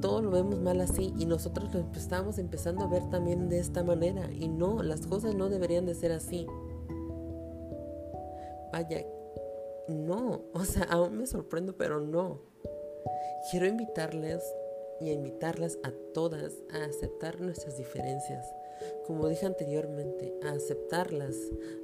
todo 0.00 0.22
lo 0.22 0.30
vemos 0.30 0.60
mal 0.60 0.80
así 0.80 1.12
y 1.18 1.26
nosotros 1.26 1.72
lo 1.74 1.84
estamos 1.94 2.38
empezando 2.38 2.84
a 2.84 2.88
ver 2.88 3.08
también 3.10 3.48
de 3.48 3.58
esta 3.58 3.82
manera 3.82 4.30
y 4.32 4.48
no, 4.48 4.82
las 4.82 5.06
cosas 5.06 5.34
no 5.34 5.48
deberían 5.48 5.86
de 5.86 5.94
ser 5.94 6.12
así. 6.12 6.46
Vaya, 8.72 9.04
no, 9.88 10.42
o 10.52 10.64
sea, 10.64 10.84
aún 10.84 11.18
me 11.18 11.26
sorprendo, 11.26 11.76
pero 11.76 12.00
no. 12.00 12.40
Quiero 13.50 13.66
invitarles 13.66 14.42
y 15.00 15.08
a 15.08 15.12
invitarlas 15.12 15.78
a 15.82 15.92
todas 16.12 16.52
a 16.72 16.84
aceptar 16.84 17.40
nuestras 17.40 17.78
diferencias. 17.78 18.46
Como 19.06 19.28
dije 19.28 19.46
anteriormente, 19.46 20.34
a 20.42 20.52
aceptarlas, 20.52 21.36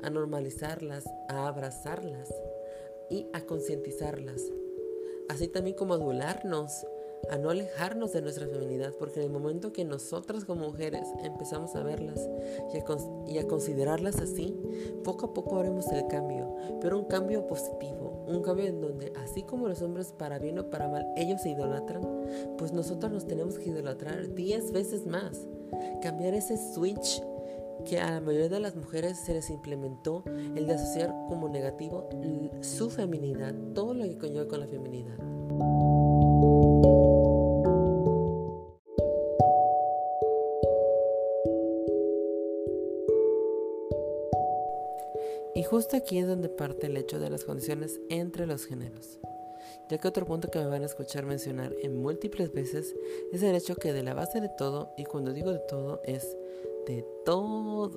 a 0.03 0.11
normalizarlas, 0.11 1.05
a 1.29 1.47
abrazarlas 1.47 2.33
y 3.11 3.27
a 3.33 3.43
concientizarlas. 3.43 4.43
Así 5.29 5.49
también 5.49 5.77
como 5.77 5.95
adularnos, 5.95 6.87
a 7.31 7.39
no 7.39 7.51
alejarnos 7.51 8.13
de 8.13 8.23
nuestra 8.23 8.47
feminidad, 8.47 8.93
porque 8.99 9.21
en 9.21 9.27
el 9.27 9.33
momento 9.33 9.73
que 9.73 9.85
nosotras 9.85 10.45
como 10.45 10.67
mujeres 10.67 11.07
empezamos 11.23 11.75
a 11.75 11.83
verlas 11.83 12.21
y 12.73 12.77
a, 12.77 12.85
y 13.27 13.39
a, 13.39 13.47
considerarlas 13.47 14.17
así, 14.17 14.57
poco 15.05 15.27
a 15.27 15.35
poco 15.35 15.59
haremos 15.59 15.89
el 15.89 16.07
cambio, 16.07 16.55
pero 16.81 16.99
un 16.99 17.07
cambio 17.07 17.47
positivo, 17.47 18.25
un 18.27 18.43
cambio 18.43 18.67
en 18.67 18.81
donde 18.81 19.13
así 19.17 19.43
como 19.43 19.69
los 19.69 19.83
hombres 19.83 20.13
para 20.13 20.39
bien 20.39 20.59
o 20.59 20.71
para 20.71 20.89
mal 20.89 21.07
ellos 21.17 21.43
se 21.43 21.51
idolatran, 21.51 22.03
pues 22.59 22.73
nosotros 22.73 23.13
nos 23.13 23.27
tenemos 23.27 23.59
que 23.59 23.71
idolatrar 23.71 24.35
10 24.35 24.73
veces 24.73 25.07
más, 25.07 25.47
cambiar 26.03 26.35
ese 26.35 26.57
switch 26.75 27.23
que 27.85 28.01
a 28.01 28.13
la 28.13 28.21
mayoría 28.21 28.49
de 28.49 28.61
las 28.61 28.75
mujeres 28.75 29.19
se 29.19 29.35
les 29.35 29.51
implementó 29.51 30.25
el 30.57 30.67
de 30.67 30.75
asociar 30.75 31.15
como 31.29 31.49
negativo 31.49 32.09
su 32.61 32.91
feminidad, 32.91 33.55
todo 33.75 33.95
lo 33.95 34.05
que 34.05 34.19
conlleva 34.19 34.49
con 34.49 34.61
la 34.61 34.67
feminidad. 34.67 35.17
Y 45.57 45.63
justo 45.63 45.97
aquí 45.97 46.19
es 46.19 46.29
donde 46.29 46.51
parte 46.51 46.87
el 46.87 46.99
hecho 46.99 47.19
de 47.19 47.31
las 47.31 47.45
condiciones 47.45 47.99
entre 48.11 48.47
los 48.47 48.67
géneros, 48.67 49.19
ya 49.89 49.97
que 49.97 50.07
otro 50.07 50.27
punto 50.27 50.51
que 50.51 50.59
me 50.59 50.67
van 50.67 50.83
a 50.83 50.85
escuchar 50.85 51.25
mencionar 51.25 51.75
en 51.83 51.97
múltiples 51.97 52.53
veces 52.53 52.95
es 53.33 53.43
el 53.43 53.57
hecho 53.57 53.75
que 53.75 53.95
de 53.95 54.03
la 54.03 54.13
base 54.13 54.43
de 54.43 54.51
todo, 54.51 54.93
y 54.99 55.05
cuando 55.05 55.33
digo 55.33 55.51
de 55.51 55.61
todo 55.61 56.03
es 56.05 56.37
de 56.87 57.07
todo, 57.25 57.91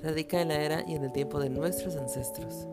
radica 0.00 0.40
en 0.40 0.48
la 0.48 0.62
era 0.62 0.84
y 0.86 0.94
en 0.94 1.02
el 1.02 1.10
tiempo 1.10 1.40
de 1.40 1.50
nuestros 1.50 1.96
ancestros. 1.96 2.68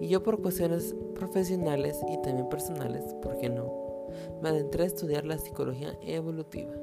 Y 0.00 0.08
yo 0.08 0.24
por 0.24 0.42
cuestiones 0.42 0.92
profesionales 1.14 1.96
y 2.08 2.20
también 2.22 2.48
personales, 2.48 3.04
¿por 3.22 3.38
qué 3.38 3.50
no? 3.50 4.08
Me 4.42 4.48
adentré 4.48 4.82
a 4.82 4.86
estudiar 4.86 5.26
la 5.26 5.38
psicología 5.38 5.96
evolutiva 6.02 6.74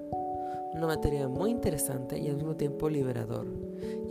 una 0.73 0.87
materia 0.87 1.27
muy 1.27 1.51
interesante 1.51 2.17
y 2.17 2.29
al 2.29 2.35
mismo 2.35 2.55
tiempo 2.55 2.89
liberador. 2.89 3.45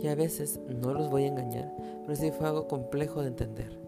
Y 0.01 0.07
a 0.07 0.15
veces, 0.15 0.59
no 0.67 0.93
los 0.93 1.09
voy 1.09 1.23
a 1.23 1.27
engañar, 1.27 1.73
pero 2.05 2.15
sí 2.15 2.31
fue 2.31 2.47
algo 2.47 2.67
complejo 2.67 3.21
de 3.21 3.27
entender. 3.27 3.79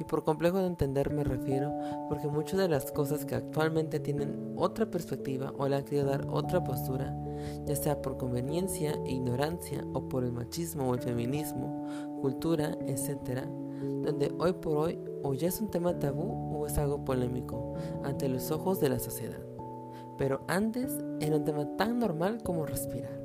Y 0.00 0.04
por 0.04 0.24
complejo 0.24 0.58
de 0.58 0.66
entender 0.66 1.12
me 1.12 1.24
refiero 1.24 1.72
porque 2.08 2.28
muchas 2.28 2.58
de 2.58 2.68
las 2.68 2.90
cosas 2.92 3.24
que 3.24 3.34
actualmente 3.34 4.00
tienen 4.00 4.54
otra 4.56 4.90
perspectiva 4.90 5.52
o 5.58 5.68
le 5.68 5.76
han 5.76 5.84
querido 5.84 6.06
dar 6.06 6.26
otra 6.28 6.62
postura, 6.62 7.16
ya 7.66 7.76
sea 7.76 8.00
por 8.00 8.16
conveniencia 8.16 8.98
e 9.04 9.12
ignorancia 9.12 9.84
o 9.92 10.08
por 10.08 10.24
el 10.24 10.32
machismo 10.32 10.88
o 10.88 10.94
el 10.94 11.00
feminismo, 11.00 11.86
cultura, 12.20 12.76
etc., 12.86 13.44
donde 14.02 14.32
hoy 14.38 14.52
por 14.52 14.76
hoy 14.76 14.98
o 15.22 15.34
ya 15.34 15.48
es 15.48 15.60
un 15.60 15.70
tema 15.70 15.98
tabú 15.98 16.56
o 16.58 16.66
es 16.66 16.78
algo 16.78 17.04
polémico 17.04 17.74
ante 18.04 18.28
los 18.28 18.50
ojos 18.50 18.80
de 18.80 18.88
la 18.88 18.98
sociedad 18.98 19.38
pero 20.22 20.42
antes 20.46 20.92
era 21.20 21.36
un 21.36 21.44
tema 21.44 21.76
tan 21.76 21.98
normal 21.98 22.42
como 22.44 22.66
respirar. 22.66 23.21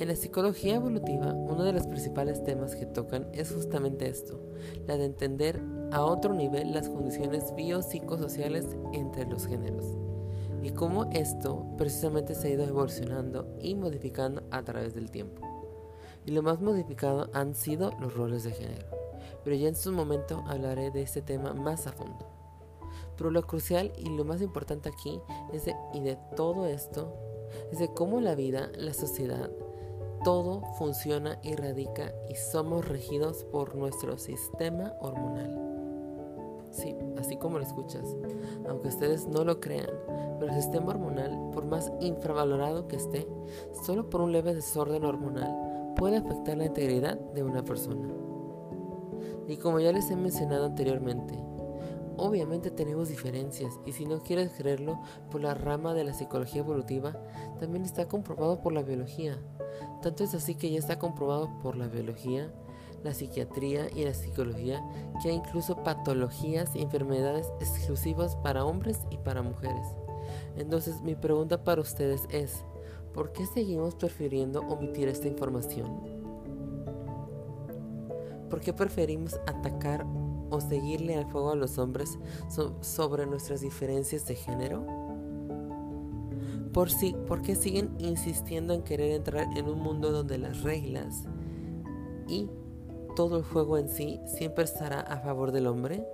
En 0.00 0.08
la 0.08 0.16
psicología 0.16 0.76
evolutiva, 0.76 1.34
uno 1.34 1.62
de 1.62 1.74
los 1.74 1.86
principales 1.86 2.42
temas 2.42 2.74
que 2.74 2.86
tocan 2.86 3.28
es 3.34 3.52
justamente 3.52 4.08
esto, 4.08 4.40
la 4.86 4.96
de 4.96 5.04
entender 5.04 5.60
a 5.92 6.02
otro 6.02 6.32
nivel 6.32 6.72
las 6.72 6.88
condiciones 6.88 7.54
biopsicosociales 7.54 8.64
entre 8.94 9.26
los 9.26 9.46
géneros 9.46 9.84
y 10.62 10.70
cómo 10.70 11.10
esto 11.12 11.66
precisamente 11.76 12.34
se 12.34 12.48
ha 12.48 12.50
ido 12.52 12.64
evolucionando 12.64 13.54
y 13.60 13.74
modificando 13.74 14.42
a 14.50 14.62
través 14.62 14.94
del 14.94 15.10
tiempo. 15.10 15.42
Y 16.24 16.30
lo 16.30 16.42
más 16.42 16.62
modificado 16.62 17.28
han 17.34 17.54
sido 17.54 17.92
los 18.00 18.14
roles 18.14 18.44
de 18.44 18.52
género, 18.52 18.86
pero 19.44 19.54
ya 19.54 19.68
en 19.68 19.76
su 19.76 19.92
momento 19.92 20.42
hablaré 20.46 20.90
de 20.90 21.02
este 21.02 21.20
tema 21.20 21.52
más 21.52 21.86
a 21.86 21.92
fondo. 21.92 22.26
Pero 23.18 23.30
lo 23.30 23.42
crucial 23.42 23.92
y 23.98 24.08
lo 24.08 24.24
más 24.24 24.40
importante 24.40 24.88
aquí 24.88 25.20
es 25.52 25.66
de, 25.66 25.76
y 25.92 26.00
de 26.00 26.16
todo 26.36 26.64
esto 26.64 27.12
es 27.70 27.80
de 27.80 27.92
cómo 27.92 28.22
la 28.22 28.34
vida, 28.34 28.70
la 28.78 28.94
sociedad, 28.94 29.50
todo 30.24 30.62
funciona 30.78 31.38
y 31.42 31.54
radica 31.54 32.12
y 32.28 32.34
somos 32.34 32.86
regidos 32.86 33.44
por 33.44 33.74
nuestro 33.74 34.18
sistema 34.18 34.94
hormonal. 35.00 35.70
Sí, 36.70 36.94
así 37.18 37.36
como 37.36 37.58
lo 37.58 37.64
escuchas, 37.64 38.04
aunque 38.68 38.88
ustedes 38.88 39.26
no 39.26 39.44
lo 39.44 39.60
crean, 39.60 39.90
pero 40.38 40.52
el 40.52 40.62
sistema 40.62 40.90
hormonal, 40.90 41.50
por 41.52 41.64
más 41.64 41.92
infravalorado 42.00 42.86
que 42.86 42.96
esté, 42.96 43.26
solo 43.84 44.08
por 44.08 44.20
un 44.20 44.32
leve 44.32 44.54
desorden 44.54 45.04
hormonal 45.04 45.94
puede 45.96 46.18
afectar 46.18 46.56
la 46.56 46.66
integridad 46.66 47.18
de 47.18 47.42
una 47.42 47.64
persona. 47.64 48.08
Y 49.48 49.56
como 49.56 49.80
ya 49.80 49.92
les 49.92 50.10
he 50.10 50.16
mencionado 50.16 50.66
anteriormente, 50.66 51.49
Obviamente 52.22 52.70
tenemos 52.70 53.08
diferencias 53.08 53.80
y 53.86 53.92
si 53.92 54.04
no 54.04 54.22
quieres 54.22 54.52
creerlo 54.52 55.00
por 55.30 55.40
la 55.40 55.54
rama 55.54 55.94
de 55.94 56.04
la 56.04 56.12
psicología 56.12 56.60
evolutiva, 56.60 57.16
también 57.58 57.82
está 57.82 58.08
comprobado 58.08 58.60
por 58.60 58.74
la 58.74 58.82
biología. 58.82 59.38
Tanto 60.02 60.24
es 60.24 60.34
así 60.34 60.54
que 60.54 60.70
ya 60.70 60.78
está 60.78 60.98
comprobado 60.98 61.48
por 61.62 61.76
la 61.76 61.88
biología, 61.88 62.52
la 63.02 63.14
psiquiatría 63.14 63.88
y 63.96 64.04
la 64.04 64.12
psicología 64.12 64.84
que 65.22 65.30
hay 65.30 65.36
incluso 65.36 65.82
patologías 65.82 66.76
y 66.76 66.82
enfermedades 66.82 67.46
exclusivas 67.58 68.36
para 68.36 68.66
hombres 68.66 69.00
y 69.10 69.16
para 69.16 69.40
mujeres. 69.40 69.86
Entonces 70.58 71.00
mi 71.00 71.14
pregunta 71.14 71.64
para 71.64 71.80
ustedes 71.80 72.28
es, 72.30 72.66
¿por 73.14 73.32
qué 73.32 73.46
seguimos 73.46 73.94
prefiriendo 73.94 74.60
omitir 74.60 75.08
esta 75.08 75.26
información? 75.26 76.20
¿Por 78.50 78.60
qué 78.60 78.74
preferimos 78.74 79.40
atacar 79.46 80.04
o 80.50 80.60
seguirle 80.60 81.16
al 81.16 81.26
fuego 81.26 81.50
a 81.50 81.56
los 81.56 81.78
hombres 81.78 82.18
sobre 82.80 83.26
nuestras 83.26 83.60
diferencias 83.60 84.26
de 84.26 84.34
género? 84.34 84.84
¿Por, 86.72 86.90
si, 86.90 87.14
¿Por 87.26 87.42
qué 87.42 87.56
siguen 87.56 87.94
insistiendo 87.98 88.74
en 88.74 88.82
querer 88.82 89.12
entrar 89.12 89.48
en 89.56 89.66
un 89.66 89.80
mundo 89.80 90.12
donde 90.12 90.38
las 90.38 90.62
reglas 90.62 91.24
y 92.28 92.48
todo 93.16 93.38
el 93.38 93.42
juego 93.42 93.76
en 93.76 93.88
sí 93.88 94.20
siempre 94.26 94.64
estará 94.64 95.00
a 95.00 95.18
favor 95.18 95.50
del 95.50 95.66
hombre? 95.66 96.06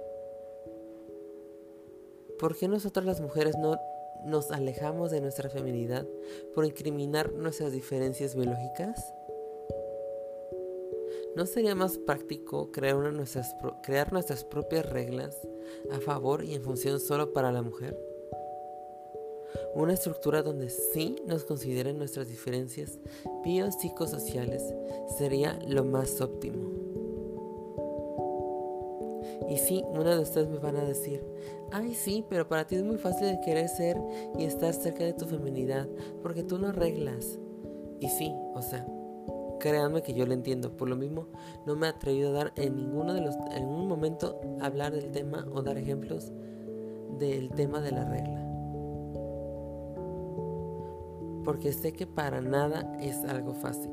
¿Por 2.39 2.57
qué 2.57 2.69
nosotras 2.69 3.05
las 3.05 3.21
mujeres 3.21 3.57
no 3.59 3.79
nos 4.25 4.51
alejamos 4.51 5.11
de 5.11 5.21
nuestra 5.21 5.51
feminidad 5.51 6.07
por 6.55 6.65
incriminar 6.65 7.33
nuestras 7.33 7.73
diferencias 7.73 8.35
biológicas? 8.35 9.13
¿No 11.37 11.45
sería 11.45 11.75
más 11.75 11.99
práctico 11.99 12.73
crear, 12.73 12.97
nuestras, 13.13 13.55
crear 13.83 14.11
nuestras 14.11 14.43
propias 14.43 14.89
reglas 14.89 15.37
a 15.93 16.01
favor 16.01 16.43
y 16.43 16.55
en 16.55 16.63
función 16.63 16.99
solo 16.99 17.35
para 17.35 17.53
la 17.53 17.61
mujer? 17.61 17.95
Una 19.75 19.93
estructura 19.93 20.43
donde 20.43 20.71
sí 20.71 21.17
nos 21.27 21.45
consideren 21.45 21.99
nuestras 21.99 22.29
diferencias 22.29 22.99
biopsicosociales 23.45 24.63
sería 25.19 25.59
lo 25.69 25.85
más 25.85 26.23
óptimo. 26.23 26.71
Y 29.51 29.59
sí, 29.59 29.85
una 29.91 30.17
de 30.17 30.23
ustedes 30.23 30.49
me 30.49 30.59
van 30.59 30.77
a 30.77 30.87
decir, 30.87 31.23
ay 31.71 31.95
sí, 31.95 32.25
pero 32.31 32.49
para 32.49 32.67
ti 32.67 32.77
es 32.77 32.83
muy 32.83 32.97
fácil 32.97 33.27
de 33.27 33.41
querer 33.43 33.69
ser 33.69 34.01
y 34.39 34.45
estar 34.45 34.73
cerca 34.73 35.05
de 35.05 35.13
tu 35.13 35.27
feminidad, 35.27 35.87
porque 36.23 36.43
tú 36.43 36.59
no 36.59 36.69
arreglas. 36.69 37.39
Y 38.01 38.09
sí, 38.09 38.33
o 38.55 38.63
sea, 38.63 38.87
créanme 39.59 40.03
que 40.03 40.15
yo 40.15 40.27
lo 40.27 40.33
entiendo, 40.33 40.77
por 40.77 40.89
lo 40.89 40.97
mismo 40.97 41.27
no 41.67 41.77
me 41.77 41.87
he 41.87 41.91
atrevido 41.91 42.31
a 42.31 42.33
dar 42.33 42.53
en 42.57 42.77
ninguno 42.77 43.15
de 43.15 43.21
los, 43.21 43.35
en 43.53 43.65
un 43.65 43.89
momento 43.89 44.41
hablar 44.61 44.93
del 44.93 45.11
tema 45.11 45.47
o 45.53 45.63
dar 45.63 45.79
ejemplos 45.79 46.33
del 47.19 47.51
tema 47.51 47.81
de 47.81 47.93
la 47.93 48.05
regla. 48.05 48.43
Porque 51.45 51.73
sé 51.73 51.93
que 51.93 52.07
para 52.07 52.41
nada 52.41 52.97
es 53.01 53.25
algo 53.25 53.55
fácil. 53.55 53.91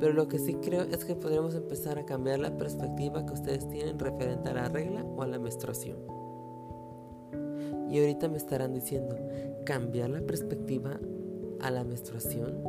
Pero 0.00 0.12
lo 0.12 0.28
que 0.28 0.38
sí 0.38 0.54
creo 0.54 0.82
es 0.82 1.04
que 1.04 1.14
podremos 1.14 1.54
empezar 1.54 1.98
a 1.98 2.06
cambiar 2.06 2.38
la 2.38 2.56
perspectiva 2.56 3.26
que 3.26 3.34
ustedes 3.34 3.68
tienen 3.68 3.98
referente 3.98 4.48
a 4.48 4.54
la 4.54 4.68
regla 4.68 5.04
o 5.04 5.22
a 5.22 5.26
la 5.26 5.38
menstruación. 5.38 5.98
Y 7.90 7.98
ahorita 7.98 8.28
me 8.28 8.36
estarán 8.36 8.74
diciendo, 8.74 9.16
cambiar 9.64 10.10
la 10.10 10.20
perspectiva 10.20 10.98
a 11.60 11.70
la 11.70 11.84
menstruación. 11.84 12.62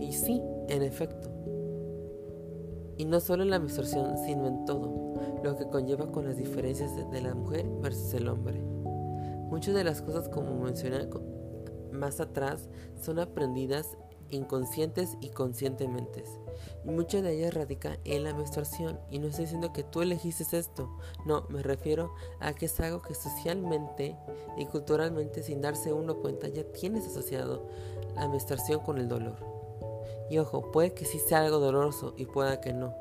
Y 0.00 0.12
sí, 0.12 0.42
en 0.72 0.82
efecto. 0.82 1.28
Y 2.96 3.04
no 3.04 3.20
solo 3.20 3.42
en 3.42 3.50
la 3.50 3.58
menstruación, 3.58 4.16
sino 4.24 4.46
en 4.46 4.64
todo, 4.64 5.14
lo 5.42 5.56
que 5.56 5.68
conlleva 5.68 6.10
con 6.10 6.24
las 6.24 6.36
diferencias 6.36 6.90
de 7.10 7.20
la 7.20 7.34
mujer 7.34 7.66
versus 7.80 8.14
el 8.14 8.28
hombre. 8.28 8.60
Muchas 9.50 9.74
de 9.74 9.84
las 9.84 10.00
cosas, 10.02 10.28
como 10.28 10.58
mencioné 10.64 11.08
más 11.92 12.20
atrás, 12.20 12.68
son 13.00 13.18
aprendidas 13.18 13.98
inconscientes 14.30 15.18
y 15.20 15.28
conscientemente. 15.28 16.24
Y 16.86 16.90
mucha 16.90 17.20
de 17.20 17.34
ellas 17.34 17.52
radica 17.52 17.98
en 18.04 18.24
la 18.24 18.32
menstruación. 18.32 18.98
Y 19.10 19.18
no 19.18 19.26
estoy 19.26 19.44
diciendo 19.44 19.74
que 19.74 19.82
tú 19.82 20.00
elegiste 20.00 20.56
esto. 20.56 20.88
No, 21.26 21.44
me 21.50 21.62
refiero 21.62 22.14
a 22.40 22.54
que 22.54 22.64
es 22.64 22.80
algo 22.80 23.02
que 23.02 23.14
socialmente 23.14 24.16
y 24.56 24.64
culturalmente, 24.66 25.42
sin 25.42 25.60
darse 25.60 25.92
uno 25.92 26.16
cuenta, 26.16 26.48
ya 26.48 26.64
tienes 26.64 27.06
asociado 27.06 27.68
la 28.14 28.26
menstruación 28.28 28.80
con 28.80 28.96
el 28.96 29.08
dolor. 29.08 29.51
Y 30.32 30.38
ojo, 30.38 30.70
puede 30.72 30.94
que 30.94 31.04
sí 31.04 31.18
sea 31.18 31.40
algo 31.40 31.58
doloroso 31.58 32.14
y 32.16 32.24
pueda 32.24 32.58
que 32.58 32.72
no. 32.72 32.94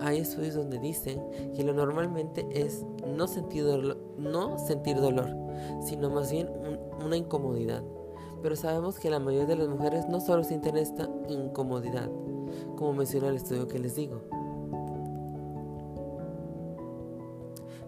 Hay 0.00 0.18
estudios 0.18 0.56
donde 0.56 0.80
dicen 0.80 1.22
que 1.54 1.62
lo 1.62 1.72
normalmente 1.72 2.44
es 2.50 2.84
no 3.06 3.28
sentir, 3.28 3.62
dolor, 3.62 3.96
no 4.18 4.58
sentir 4.58 5.00
dolor, 5.00 5.30
sino 5.86 6.10
más 6.10 6.32
bien 6.32 6.50
una 7.00 7.16
incomodidad 7.16 7.84
pero 8.42 8.56
sabemos 8.56 8.98
que 8.98 9.08
la 9.08 9.20
mayoría 9.20 9.46
de 9.46 9.56
las 9.56 9.68
mujeres 9.68 10.06
no 10.06 10.20
solo 10.20 10.44
sienten 10.44 10.76
esta 10.76 11.08
incomodidad, 11.30 12.10
como 12.76 12.92
menciona 12.92 13.28
el 13.28 13.36
estudio 13.36 13.66
que 13.68 13.78
les 13.78 13.96
digo. 13.96 14.20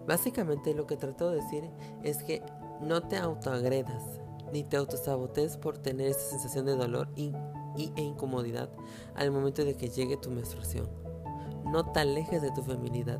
Básicamente 0.07 0.73
lo 0.73 0.87
que 0.87 0.97
trato 0.97 1.29
de 1.29 1.35
decir 1.35 1.69
es 2.01 2.23
que 2.23 2.41
no 2.81 3.03
te 3.03 3.17
autoagredas 3.17 4.03
ni 4.51 4.63
te 4.63 4.77
autosabotees 4.77 5.57
por 5.57 5.77
tener 5.77 6.07
esa 6.07 6.27
sensación 6.27 6.65
de 6.65 6.75
dolor 6.75 7.09
y, 7.15 7.33
e 7.95 8.01
incomodidad 8.01 8.69
al 9.15 9.31
momento 9.31 9.63
de 9.63 9.75
que 9.75 9.89
llegue 9.89 10.17
tu 10.17 10.29
menstruación. 10.29 10.87
No 11.65 11.91
te 11.91 11.99
alejes 11.99 12.41
de 12.41 12.51
tu 12.51 12.61
feminidad. 12.63 13.19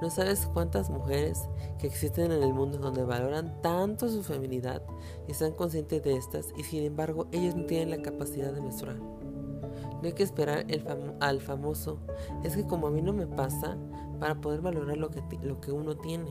No 0.00 0.10
sabes 0.10 0.48
cuántas 0.52 0.90
mujeres 0.90 1.48
que 1.78 1.86
existen 1.86 2.32
en 2.32 2.42
el 2.42 2.52
mundo 2.52 2.78
donde 2.78 3.04
valoran 3.04 3.60
tanto 3.62 4.08
su 4.08 4.22
feminidad 4.22 4.82
y 5.28 5.32
están 5.32 5.52
conscientes 5.52 6.02
de 6.02 6.16
estas 6.16 6.48
y 6.56 6.64
sin 6.64 6.82
embargo 6.82 7.28
ellos 7.30 7.54
no 7.54 7.66
tienen 7.66 7.90
la 7.90 8.02
capacidad 8.02 8.52
de 8.52 8.60
menstruar. 8.60 8.96
No 8.96 10.00
hay 10.02 10.12
que 10.14 10.24
esperar 10.24 10.64
el 10.68 10.84
al 11.20 11.40
famoso, 11.40 11.98
es 12.42 12.56
que 12.56 12.66
como 12.66 12.88
a 12.88 12.90
mí 12.90 13.00
no 13.00 13.12
me 13.12 13.28
pasa, 13.28 13.78
para 14.18 14.40
poder 14.40 14.60
valorar 14.60 14.96
lo 14.98 15.10
que, 15.10 15.22
lo 15.42 15.60
que 15.60 15.70
uno 15.70 15.96
tiene. 15.96 16.30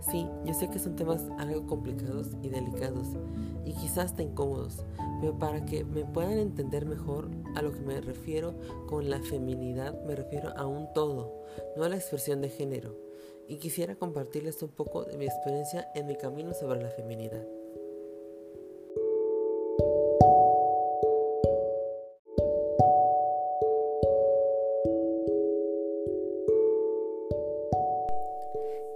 Sí, 0.00 0.26
yo 0.44 0.54
sé 0.54 0.68
que 0.70 0.78
son 0.78 0.94
temas 0.94 1.24
algo 1.38 1.66
complicados 1.66 2.28
y 2.42 2.48
delicados 2.48 3.08
y 3.64 3.72
quizás 3.74 4.06
hasta 4.06 4.22
incómodos, 4.22 4.84
pero 5.20 5.38
para 5.38 5.64
que 5.64 5.84
me 5.84 6.04
puedan 6.04 6.38
entender 6.38 6.86
mejor 6.86 7.30
a 7.54 7.62
lo 7.62 7.72
que 7.72 7.80
me 7.80 8.00
refiero 8.00 8.54
con 8.86 9.08
la 9.08 9.20
feminidad, 9.20 10.02
me 10.04 10.14
refiero 10.14 10.52
a 10.56 10.66
un 10.66 10.92
todo, 10.92 11.44
no 11.76 11.84
a 11.84 11.88
la 11.88 11.96
expresión 11.96 12.40
de 12.40 12.48
género. 12.48 12.96
Y 13.48 13.58
quisiera 13.58 13.94
compartirles 13.94 14.62
un 14.62 14.70
poco 14.70 15.04
de 15.04 15.16
mi 15.16 15.24
experiencia 15.24 15.88
en 15.94 16.06
mi 16.06 16.16
camino 16.16 16.52
sobre 16.52 16.82
la 16.82 16.90
feminidad. 16.90 17.46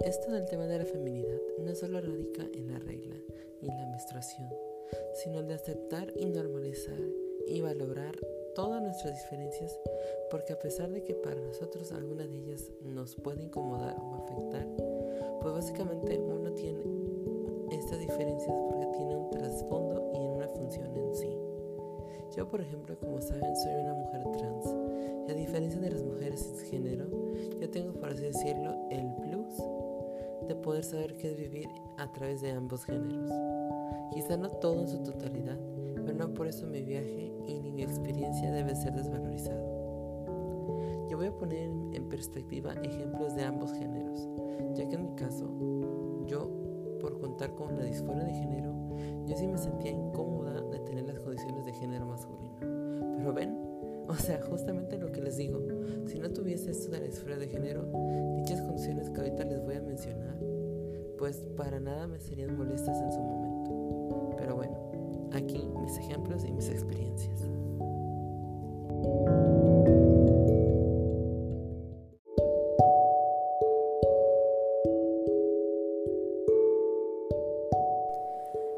Esto 0.01 0.31
del 0.31 0.45
tema 0.45 0.65
de 0.65 0.79
la 0.79 0.85
feminidad 0.85 1.39
no 1.59 1.73
solo 1.73 2.01
radica 2.01 2.43
en 2.53 2.73
la 2.73 2.79
regla 2.79 3.15
en 3.61 3.77
la 3.77 3.85
menstruación, 3.85 4.49
sino 5.23 5.39
en 5.39 5.47
de 5.47 5.53
aceptar 5.53 6.11
y 6.15 6.25
normalizar 6.25 6.99
y 7.47 7.61
valorar 7.61 8.17
todas 8.55 8.81
nuestras 8.81 9.13
diferencias, 9.15 9.79
porque 10.29 10.53
a 10.53 10.59
pesar 10.59 10.89
de 10.89 11.03
que 11.03 11.13
para 11.13 11.39
nosotros 11.39 11.91
alguna 11.91 12.25
de 12.25 12.37
ellas 12.37 12.71
nos 12.81 13.15
puede 13.15 13.43
incomodar 13.43 13.95
o 13.99 14.15
afectar, 14.15 14.67
pues 15.41 15.53
básicamente 15.53 16.17
uno 16.17 16.51
tiene 16.53 16.83
estas 17.71 17.99
diferencias 17.99 18.55
porque 18.69 18.87
tiene 18.97 19.15
un 19.15 19.29
trasfondo 19.29 20.11
y 20.15 20.27
una 20.27 20.47
función 20.47 20.95
en 20.95 21.15
sí. 21.15 21.37
Yo, 22.35 22.47
por 22.47 22.61
ejemplo, 22.61 22.97
como 22.99 23.21
saben, 23.21 23.55
soy 23.57 23.73
una 23.73 23.93
mujer 23.93 24.23
trans, 24.37 24.65
y 25.27 25.31
a 25.31 25.35
diferencia 25.35 25.79
de 25.79 25.91
las 25.91 26.03
mujeres 26.03 26.41
cisgénero, 26.41 27.05
yo 27.59 27.69
tengo, 27.69 27.93
por 27.93 28.09
así 28.09 28.23
decirlo, 28.23 28.87
el 28.89 29.13
plus 29.21 29.55
de 30.47 30.55
poder 30.55 30.83
saber 30.83 31.15
qué 31.17 31.31
es 31.31 31.37
vivir 31.37 31.67
a 31.97 32.11
través 32.11 32.41
de 32.41 32.51
ambos 32.51 32.85
géneros. 32.85 33.50
Quizá 34.11 34.37
no 34.37 34.49
todo 34.49 34.81
en 34.81 34.87
su 34.87 34.99
totalidad, 35.03 35.57
pero 36.05 36.13
no 36.13 36.33
por 36.33 36.47
eso 36.47 36.67
mi 36.67 36.83
viaje 36.83 37.31
y 37.47 37.59
ni 37.59 37.71
mi 37.71 37.83
experiencia 37.83 38.51
debe 38.51 38.75
ser 38.75 38.93
desvalorizado. 38.93 39.61
Yo 41.09 41.17
voy 41.17 41.27
a 41.27 41.37
poner 41.37 41.69
en 41.93 42.09
perspectiva 42.09 42.73
ejemplos 42.83 43.35
de 43.35 43.43
ambos 43.43 43.73
géneros, 43.73 44.27
ya 44.75 44.87
que 44.87 44.95
en 44.95 45.03
mi 45.03 45.15
caso, 45.15 45.47
yo, 46.25 46.49
por 46.99 47.19
contar 47.19 47.53
con 47.55 47.77
la 47.77 47.83
disforia 47.83 48.23
de 48.23 48.33
género, 48.33 48.73
yo 49.25 49.35
sí 49.35 49.47
me 49.47 49.57
sentía 49.57 49.91
incómoda 49.91 50.61
de 50.61 50.79
tener 50.79 51.05
las 51.05 51.19
condiciones 51.19 51.65
de 51.65 51.73
género 51.73 52.05
masculino. 52.05 52.57
Pero 53.17 53.33
ven, 53.33 53.57
o 54.07 54.15
sea, 54.15 54.41
justamente 54.41 54.97
lo 54.97 55.11
que 55.11 55.21
les 55.21 55.37
digo, 55.37 55.61
si 56.05 56.19
no 56.19 56.29
tuviese 56.31 56.71
esto 56.71 56.91
de 56.91 56.99
la 56.99 57.05
disforia 57.05 57.37
de 57.37 57.47
género, 57.47 57.85
dichas 58.37 58.61
condiciones 58.61 59.09
que 59.09 59.19
ahorita 59.19 59.45
les 59.45 59.63
voy 59.63 59.75
a 59.75 59.81
mencionar, 59.81 60.37
pues 61.17 61.45
para 61.55 61.79
nada 61.79 62.07
me 62.07 62.19
serían 62.19 62.57
molestas 62.57 62.99
en 63.01 63.11
su 63.11 63.19
momento. 63.19 63.40
Ejemplos 65.97 66.45
y 66.45 66.51
mis 66.51 66.69
experiencias. 66.69 67.41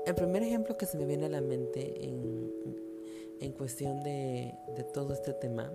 El 0.06 0.16
primer 0.16 0.44
ejemplo 0.44 0.78
que 0.78 0.86
se 0.86 0.98
me 0.98 1.06
viene 1.06 1.26
a 1.26 1.30
la 1.30 1.42
mente 1.42 2.06
en, 2.06 2.52
en 3.40 3.52
cuestión 3.54 4.04
de, 4.04 4.54
de 4.76 4.84
todo 4.84 5.14
este 5.14 5.34
tema, 5.34 5.72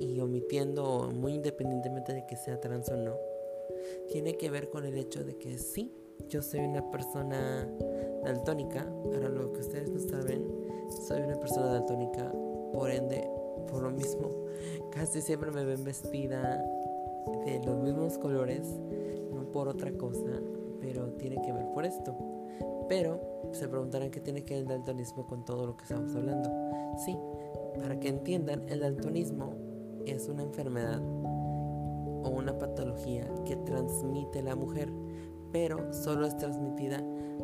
y 0.00 0.20
omitiendo 0.20 1.10
muy 1.12 1.34
independientemente 1.34 2.12
de 2.12 2.24
que 2.26 2.36
sea 2.36 2.60
trans 2.60 2.88
o 2.88 2.96
no, 2.96 3.16
tiene 4.08 4.36
que 4.36 4.50
ver 4.50 4.70
con 4.70 4.84
el 4.84 4.96
hecho 4.96 5.24
de 5.24 5.36
que 5.36 5.58
sí, 5.58 5.92
yo 6.28 6.42
soy 6.42 6.60
una 6.60 6.90
persona 6.90 7.68
daltónica, 8.28 8.86
para 9.10 9.28
lo 9.28 9.52
que 9.52 9.60
ustedes 9.60 9.90
no 9.90 10.00
saben, 10.00 10.46
soy 11.06 11.22
una 11.22 11.36
persona 11.36 11.66
daltónica, 11.66 12.30
por 12.72 12.90
ende, 12.90 13.28
por 13.70 13.82
lo 13.82 13.90
mismo, 13.90 14.28
casi 14.92 15.22
siempre 15.22 15.50
me 15.50 15.64
ven 15.64 15.82
vestida 15.82 16.62
de 17.46 17.60
los 17.64 17.78
mismos 17.78 18.18
colores, 18.18 18.68
no 19.32 19.50
por 19.50 19.68
otra 19.68 19.90
cosa, 19.92 20.42
pero 20.80 21.08
tiene 21.14 21.40
que 21.40 21.52
ver 21.52 21.66
por 21.72 21.84
esto. 21.84 22.14
Pero 22.88 23.20
se 23.52 23.68
preguntarán 23.68 24.10
qué 24.10 24.20
tiene 24.20 24.44
que 24.44 24.54
ver 24.54 24.62
el 24.64 24.68
daltonismo 24.68 25.26
con 25.26 25.44
todo 25.44 25.66
lo 25.66 25.76
que 25.76 25.84
estamos 25.84 26.14
hablando. 26.14 26.50
Sí, 27.04 27.16
para 27.78 27.98
que 27.98 28.08
entiendan, 28.08 28.68
el 28.68 28.80
daltonismo 28.80 29.54
es 30.06 30.28
una 30.28 30.42
enfermedad 30.42 31.00
o 31.00 32.30
una 32.30 32.58
patología 32.58 33.26
que 33.44 33.56
transmite 33.56 34.42
la 34.42 34.54
mujer, 34.54 34.90
pero 35.52 35.92
solo 35.92 36.26
es 36.26 36.36
transmitida 36.36 37.02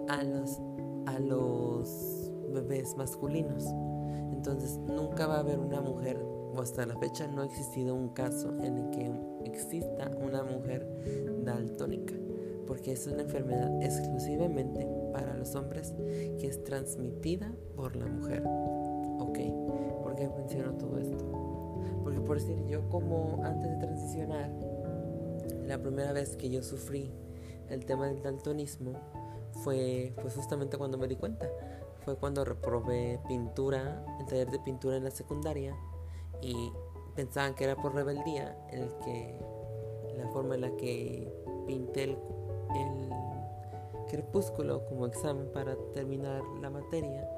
a 0.09 0.22
los, 0.22 0.61
a 1.07 1.18
los 1.18 2.30
bebés 2.52 2.96
masculinos. 2.96 3.64
Entonces 4.33 4.78
nunca 4.78 5.26
va 5.26 5.37
a 5.37 5.40
haber 5.40 5.59
una 5.59 5.80
mujer 5.80 6.18
hasta 6.61 6.87
la 6.87 6.96
fecha 6.96 7.26
no 7.26 7.42
ha 7.42 7.46
existido 7.46 7.94
un 7.94 8.11
caso 8.11 8.50
en 8.62 8.78
el 8.78 8.90
que 8.90 9.11
exista 9.44 10.11
una 10.16 10.42
mujer 10.42 10.87
daltónica, 11.44 12.14
porque 12.66 12.92
es 12.92 13.07
una 13.07 13.22
enfermedad 13.22 13.83
exclusivamente 13.83 14.87
para 15.12 15.35
los 15.35 15.54
hombres 15.54 15.94
que 16.38 16.46
es 16.46 16.62
transmitida 16.64 17.52
por 17.76 17.96
la 17.96 18.07
mujer. 18.07 18.42
Ok, 18.46 19.38
¿por 20.02 20.14
qué 20.16 20.28
menciono 20.28 20.72
todo 20.74 20.98
esto? 20.98 21.80
Porque 22.02 22.20
por 22.20 22.40
decir, 22.40 22.64
yo 22.66 22.88
como 22.88 23.42
antes 23.44 23.70
de 23.70 23.76
transicionar, 23.76 24.50
la 25.66 25.80
primera 25.80 26.12
vez 26.12 26.37
que 26.37 26.50
yo 26.50 26.62
sufrí 26.62 27.11
el 27.68 27.85
tema 27.85 28.09
del 28.09 28.22
daltonismo 28.22 28.92
fue 29.62 30.12
pues 30.20 30.34
justamente 30.34 30.78
cuando 30.78 30.98
me 30.98 31.06
di 31.06 31.16
cuenta. 31.16 31.48
Fue 32.04 32.16
cuando 32.16 32.44
reprobé 32.44 33.18
pintura, 33.26 34.04
el 34.20 34.26
taller 34.26 34.50
de 34.50 34.58
pintura 34.58 34.96
en 34.96 35.04
la 35.04 35.10
secundaria 35.10 35.74
y 36.42 36.72
pensaban 37.14 37.54
que 37.54 37.64
era 37.64 37.76
por 37.76 37.94
rebeldía 37.94 38.56
el 38.70 38.88
que 38.98 39.38
la 40.16 40.28
forma 40.28 40.54
en 40.54 40.60
la 40.62 40.76
que 40.76 41.32
pinté 41.66 42.04
el, 42.04 42.18
crepúsculo 44.08 44.84
como 44.86 45.06
examen 45.06 45.50
para 45.52 45.74
terminar 45.92 46.42
la 46.60 46.70
materia 46.70 47.28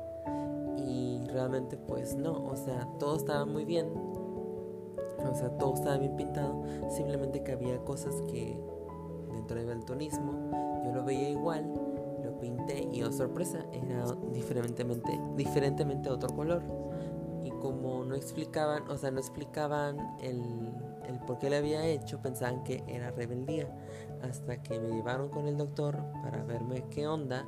y 0.76 1.24
realmente 1.28 1.78
pues 1.78 2.16
no, 2.16 2.44
o 2.44 2.56
sea, 2.56 2.86
todo 2.98 3.16
estaba 3.16 3.46
muy 3.46 3.64
bien, 3.64 3.86
o 3.86 5.34
sea, 5.34 5.56
todo 5.56 5.74
estaba 5.74 5.96
bien 5.96 6.16
pintado, 6.16 6.64
simplemente 6.90 7.42
que 7.42 7.52
había 7.52 7.78
cosas 7.78 8.20
que 8.28 8.60
dentro 9.32 9.56
del 9.56 9.68
daltonismo 9.68 10.82
yo 10.84 10.92
lo 10.92 11.04
veía 11.04 11.30
igual, 11.30 11.64
pinté 12.40 12.88
y 12.92 13.02
oh 13.02 13.12
sorpresa, 13.12 13.64
era 13.72 14.06
diferentemente, 14.32 15.20
diferentemente 15.36 16.10
otro 16.10 16.28
color 16.34 16.62
como 17.60 18.04
no 18.04 18.14
explicaban, 18.14 18.88
o 18.88 18.96
sea, 18.96 19.10
no 19.10 19.18
explicaban 19.18 19.98
el, 20.20 20.40
el 21.08 21.18
por 21.26 21.38
qué 21.38 21.50
le 21.50 21.56
había 21.56 21.84
hecho, 21.86 22.20
pensaban 22.20 22.62
que 22.64 22.84
era 22.86 23.10
rebeldía. 23.10 23.68
Hasta 24.22 24.62
que 24.62 24.78
me 24.78 24.90
llevaron 24.90 25.28
con 25.28 25.46
el 25.46 25.56
doctor 25.56 26.02
para 26.22 26.42
verme 26.44 26.84
qué 26.90 27.06
onda 27.06 27.46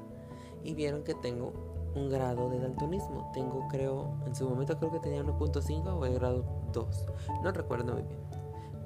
y 0.64 0.74
vieron 0.74 1.04
que 1.04 1.14
tengo 1.14 1.52
un 1.94 2.08
grado 2.10 2.50
de 2.50 2.58
daltonismo. 2.58 3.30
Tengo, 3.32 3.66
creo, 3.68 4.18
en 4.26 4.34
su 4.34 4.48
momento 4.48 4.78
creo 4.78 4.92
que 4.92 5.00
tenía 5.00 5.22
1.5 5.22 5.86
o 5.86 6.04
el 6.04 6.14
grado 6.14 6.44
2. 6.72 7.06
No 7.42 7.52
recuerdo 7.52 7.94
muy 7.94 8.02
bien. 8.02 8.18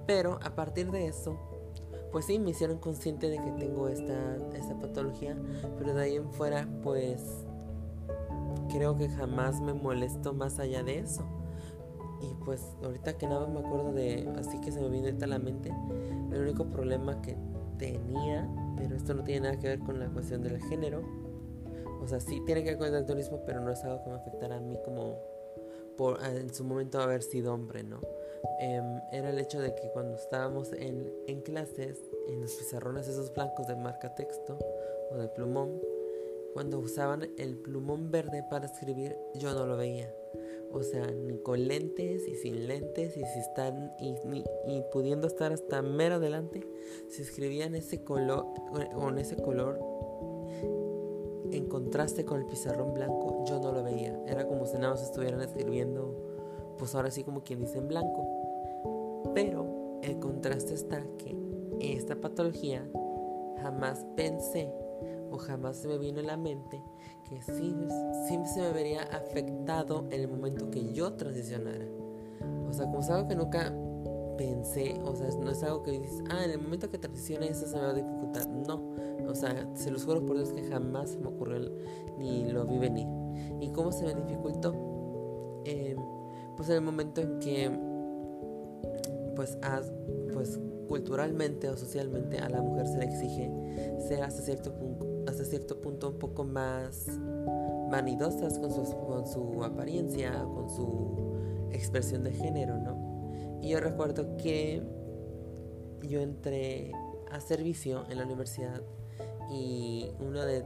Pero 0.07 0.39
a 0.43 0.55
partir 0.55 0.91
de 0.91 1.07
eso, 1.07 1.39
pues 2.13 2.27
sí, 2.27 2.39
me 2.39 2.51
hicieron 2.51 2.79
consciente 2.79 3.31
de 3.31 3.39
que 3.39 3.51
tengo 3.53 3.89
esta, 3.89 4.37
esta 4.55 4.79
patología. 4.79 5.37
Pero 5.79 5.95
de 5.95 6.03
ahí 6.03 6.17
en 6.17 6.31
fuera, 6.31 6.69
pues 6.83 7.45
creo 8.71 8.97
que 8.97 9.09
jamás 9.09 9.61
me 9.61 9.73
molesto 9.73 10.33
más 10.33 10.59
allá 10.59 10.83
de 10.83 10.99
eso. 10.99 11.25
Y 12.21 12.35
pues 12.45 12.77
ahorita 12.85 13.19
que 13.19 13.27
nada 13.27 13.47
me 13.49 13.61
acuerdo 13.61 13.93
de, 13.93 14.29
así 14.39 14.61
que 14.61 14.71
se 14.71 14.81
me 14.81 14.89
viene 14.89 15.17
a 15.21 15.27
la 15.27 15.39
mente, 15.39 15.75
el 16.31 16.41
único 16.41 16.67
problema 16.67 17.21
que 17.21 17.37
tenía, 17.79 18.49
pero 18.77 18.95
esto 18.95 19.15
no 19.15 19.25
tiene 19.25 19.49
nada 19.49 19.59
que 19.59 19.67
ver 19.67 19.81
con 19.81 19.99
la 19.99 20.07
cuestión 20.09 20.43
del 20.43 20.63
género. 20.63 21.03
O 22.01 22.07
sea, 22.07 22.21
sí 22.21 22.41
tiene 22.47 22.63
que 22.63 22.71
ver 22.71 22.79
con 22.79 22.95
el 22.95 23.07
turismo, 23.07 23.41
pero 23.45 23.61
no 23.61 23.71
es 23.73 23.83
algo 23.85 24.05
que 24.05 24.11
me 24.11 24.17
afectara 24.17 24.57
a 24.57 24.61
mí 24.61 24.77
como 24.85 25.17
por 25.97 26.25
en 26.25 26.53
su 26.53 26.65
momento 26.65 27.01
haber 27.01 27.23
sido 27.23 27.53
hombre, 27.55 27.83
¿no? 27.83 28.01
Em, 28.59 29.01
era 29.13 29.31
el 29.31 29.39
hecho 29.39 29.61
de 29.61 29.75
que 29.75 29.91
cuando 29.93 30.17
estábamos 30.17 30.73
en, 30.73 31.13
en 31.27 31.41
clases, 31.43 31.99
en 32.29 32.41
los 32.41 32.53
pizarrones 32.55 33.09
esos 33.09 33.33
blancos 33.33 33.67
de 33.67 33.77
marca 33.77 34.15
texto 34.15 34.59
o 35.11 35.17
de 35.17 35.29
plumón, 35.29 35.81
cuando 36.53 36.79
usaban 36.79 37.31
el 37.39 37.57
plumón 37.57 38.11
verde 38.11 38.45
para 38.49 38.67
escribir, 38.67 39.17
yo 39.35 39.55
no 39.55 39.67
lo 39.67 39.77
veía. 39.77 40.15
O 40.71 40.83
sea, 40.83 41.07
ni 41.07 41.39
con 41.39 41.69
lentes 41.69 42.27
y 42.27 42.35
sin 42.35 42.67
lentes 42.67 43.17
y 43.17 43.25
si 43.25 43.39
están 43.39 43.93
y, 43.99 44.15
y 44.67 44.83
pudiendo 44.91 45.27
estar 45.27 45.53
hasta 45.53 45.83
mero 45.83 46.17
adelante, 46.17 46.67
si 47.09 47.23
escribían 47.23 47.75
ese 47.75 48.03
color 48.03 48.47
con 48.95 49.19
ese 49.19 49.37
color 49.37 49.79
en 51.53 51.67
contraste 51.67 52.25
con 52.25 52.41
el 52.41 52.47
pizarrón 52.47 52.95
blanco, 52.95 53.45
yo 53.47 53.61
no 53.61 53.73
lo 53.73 53.83
veía. 53.83 54.19
Era 54.27 54.47
como 54.47 54.67
si 54.67 54.75
nada 54.75 54.91
más 54.91 55.03
estuvieran 55.03 55.43
escribiendo, 55.43 56.32
pues 56.79 56.95
ahora 56.95 57.11
sí 57.11 57.25
como 57.25 57.43
quien 57.43 57.61
dice 57.61 57.79
en 57.79 57.89
blanco. 57.89 58.27
Pero 59.35 60.01
el 60.03 60.19
contraste 60.19 60.75
está 60.75 61.05
que 61.19 61.37
esta 61.81 62.21
patología 62.21 62.89
jamás 63.61 64.05
pensé 64.17 64.73
o 65.31 65.39
jamás 65.39 65.77
se 65.77 65.89
me 65.89 65.99
vino 65.99 66.21
en 66.21 66.27
la 66.27 66.37
mente 66.37 66.83
que 67.29 67.41
sí, 67.41 67.75
se 68.29 68.61
me 68.61 68.73
vería 68.73 69.03
afectado 69.05 70.07
en 70.11 70.21
el 70.21 70.29
momento 70.29 70.71
que 70.71 70.93
yo 70.93 71.15
transicionara. 71.15 71.87
O 72.69 72.73
sea, 72.73 72.87
como 72.87 73.01
es 73.01 73.11
algo 73.11 73.29
que 73.29 73.35
nunca 73.35 73.73
pensé, 74.37 75.01
o 75.05 75.15
sea, 75.15 75.29
no 75.39 75.51
es 75.51 75.63
algo 75.63 75.83
que 75.83 75.93
dices, 75.93 76.23
ah, 76.31 76.45
en 76.45 76.51
el 76.51 76.59
momento 76.59 76.91
que 76.91 76.99
transicione 76.99 77.49
eso 77.49 77.67
se 77.67 77.77
me 77.77 77.83
va 77.83 77.91
a 77.91 77.95
dificultar. 77.95 78.49
No, 78.49 78.83
o 79.29 79.35
sea, 79.35 79.69
se 79.75 79.91
los 79.91 80.05
juro 80.05 80.25
por 80.25 80.37
Dios 80.37 80.53
que 80.53 80.63
jamás 80.65 81.11
se 81.11 81.19
me 81.19 81.29
ocurrió 81.29 81.71
ni 82.19 82.51
lo 82.51 82.67
vi 82.67 82.79
venir. 82.79 83.07
¿Y 83.61 83.71
cómo 83.71 83.93
se 83.93 84.05
me 84.05 84.15
dificultó? 84.15 84.75
Em, 85.65 85.97
pues 86.57 86.69
en 86.69 86.77
el 86.77 86.83
momento 86.83 87.21
en 87.21 87.39
que, 87.39 87.71
pues, 89.35 89.59
pues 90.33 90.61
culturalmente 90.89 91.69
o 91.69 91.77
socialmente 91.77 92.39
a 92.39 92.49
la 92.49 92.61
mujer 92.61 92.87
se 92.87 92.99
le 92.99 93.05
exige 93.05 93.51
ser 94.07 94.23
hasta 94.23 94.43
cierto 94.43 94.75
punto 94.75 95.13
hasta 95.27 95.45
cierto 95.45 95.81
punto 95.81 96.09
un 96.09 96.19
poco 96.19 96.45
más 96.45 97.07
vanidosas 97.91 98.59
con 98.59 98.73
su, 98.73 98.83
con 99.07 99.27
su 99.27 99.63
apariencia, 99.65 100.45
con 100.45 100.69
su 100.69 101.69
expresión 101.73 102.25
de 102.25 102.33
género, 102.33 102.79
¿no? 102.79 103.61
Y 103.61 103.71
yo 103.71 103.81
recuerdo 103.81 104.37
que 104.37 104.83
yo 106.03 106.21
entré 106.21 106.93
a 107.31 107.41
servicio 107.41 108.05
en 108.11 108.19
la 108.19 108.25
universidad 108.25 108.83
y 109.51 110.11
una 110.21 110.45
de 110.45 110.65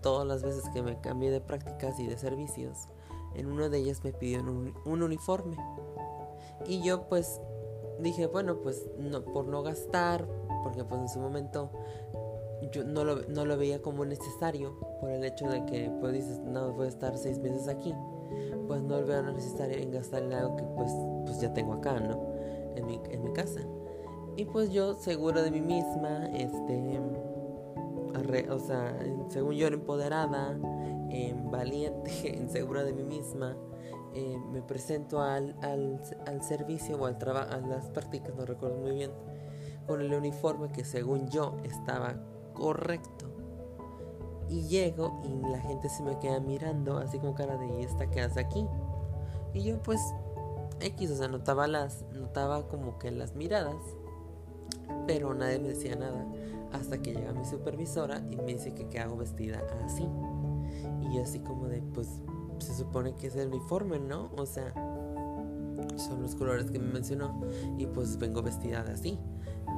todas 0.00 0.26
las 0.26 0.42
veces 0.42 0.64
que 0.72 0.82
me 0.82 1.00
cambié 1.00 1.30
de 1.30 1.40
prácticas 1.40 1.98
y 2.00 2.06
de 2.06 2.16
servicios, 2.16 2.88
en 3.34 3.46
una 3.46 3.68
de 3.68 3.78
ellas 3.78 4.02
me 4.04 4.12
pidieron 4.12 4.48
un, 4.48 4.74
un 4.84 5.02
uniforme. 5.02 5.56
Y 6.66 6.82
yo 6.82 7.08
pues 7.08 7.40
dije, 8.00 8.26
bueno, 8.26 8.60
pues 8.62 8.88
no, 8.98 9.24
por 9.24 9.46
no 9.46 9.62
gastar, 9.62 10.26
porque 10.62 10.84
pues 10.84 11.00
en 11.00 11.08
su 11.08 11.20
momento 11.20 11.70
yo 12.72 12.84
no 12.84 13.04
lo, 13.04 13.22
no 13.28 13.44
lo 13.44 13.56
veía 13.56 13.80
como 13.80 14.04
necesario 14.04 14.78
por 15.00 15.10
el 15.10 15.24
hecho 15.24 15.48
de 15.48 15.64
que 15.64 15.90
pues 16.00 16.12
dices, 16.12 16.38
no, 16.40 16.72
voy 16.72 16.86
a 16.86 16.88
estar 16.88 17.16
seis 17.16 17.38
meses 17.38 17.68
aquí, 17.68 17.94
pues 18.66 18.82
no 18.82 19.00
lo 19.00 19.06
veo 19.06 19.22
necesario 19.22 19.78
en 19.78 19.90
gastar 19.90 20.22
en 20.22 20.32
algo 20.32 20.56
que 20.56 20.64
pues, 20.64 20.92
pues 21.24 21.40
ya 21.40 21.52
tengo 21.52 21.74
acá, 21.74 21.98
¿no? 21.98 22.20
En 22.76 22.86
mi, 22.86 23.00
en 23.10 23.22
mi 23.22 23.32
casa. 23.32 23.60
Y 24.36 24.44
pues 24.44 24.70
yo, 24.70 24.94
seguro 24.94 25.42
de 25.42 25.50
mí 25.50 25.60
misma, 25.60 26.26
este, 26.34 27.00
o 28.48 28.58
sea, 28.58 28.96
según 29.28 29.54
yo 29.54 29.66
era 29.66 29.76
empoderada, 29.76 30.56
valiente, 31.50 32.46
segura 32.52 32.84
de 32.84 32.92
mí 32.92 33.02
misma, 33.02 33.56
em, 34.14 34.50
me 34.50 34.62
presento 34.62 35.20
al, 35.20 35.56
al, 35.62 36.00
al 36.26 36.42
servicio 36.42 36.96
o 37.00 37.06
al 37.06 37.18
trabajo, 37.18 37.52
a 37.52 37.58
las 37.58 37.88
prácticas, 37.90 38.34
no 38.34 38.46
recuerdo 38.46 38.78
muy 38.78 38.92
bien, 38.92 39.10
con 39.86 40.00
el 40.00 40.12
uniforme 40.12 40.70
que 40.70 40.84
según 40.84 41.28
yo 41.28 41.56
estaba 41.64 42.14
correcto. 42.54 43.26
Y 44.48 44.62
llego 44.66 45.20
y 45.22 45.48
la 45.48 45.60
gente 45.60 45.88
se 45.88 46.02
me 46.02 46.18
queda 46.18 46.40
mirando 46.40 46.98
así 46.98 47.18
como 47.18 47.34
cara 47.34 47.56
de 47.56 47.66
¿y 47.66 47.84
esta 47.84 48.10
qué 48.10 48.20
hace 48.20 48.40
aquí? 48.40 48.66
Y 49.54 49.62
yo 49.62 49.80
pues 49.80 50.00
X, 50.80 51.10
o 51.10 51.16
sea, 51.16 51.28
notaba 51.28 51.66
las, 51.68 52.04
notaba 52.12 52.66
como 52.66 52.98
que 52.98 53.10
las 53.10 53.34
miradas, 53.34 53.76
pero 55.06 55.34
nadie 55.34 55.58
me 55.60 55.68
decía 55.68 55.94
nada 55.94 56.26
hasta 56.72 57.00
que 57.02 57.12
llega 57.14 57.32
mi 57.32 57.44
supervisora 57.44 58.22
y 58.30 58.36
me 58.36 58.54
dice 58.54 58.74
que 58.74 58.88
qué 58.88 58.98
hago 59.00 59.16
vestida 59.16 59.62
así. 59.84 60.08
Y 61.00 61.16
yo 61.16 61.22
así 61.22 61.40
como 61.40 61.68
de, 61.68 61.82
pues 61.94 62.08
se 62.58 62.74
supone 62.74 63.14
que 63.14 63.28
es 63.28 63.36
el 63.36 63.48
uniforme, 63.48 63.98
¿no? 63.98 64.30
O 64.36 64.46
sea, 64.46 64.72
son 65.96 66.22
los 66.22 66.34
colores 66.34 66.70
que 66.70 66.78
me 66.78 66.92
mencionó 66.92 67.40
y 67.78 67.86
pues 67.86 68.18
vengo 68.18 68.42
vestida 68.42 68.80
así. 68.80 69.18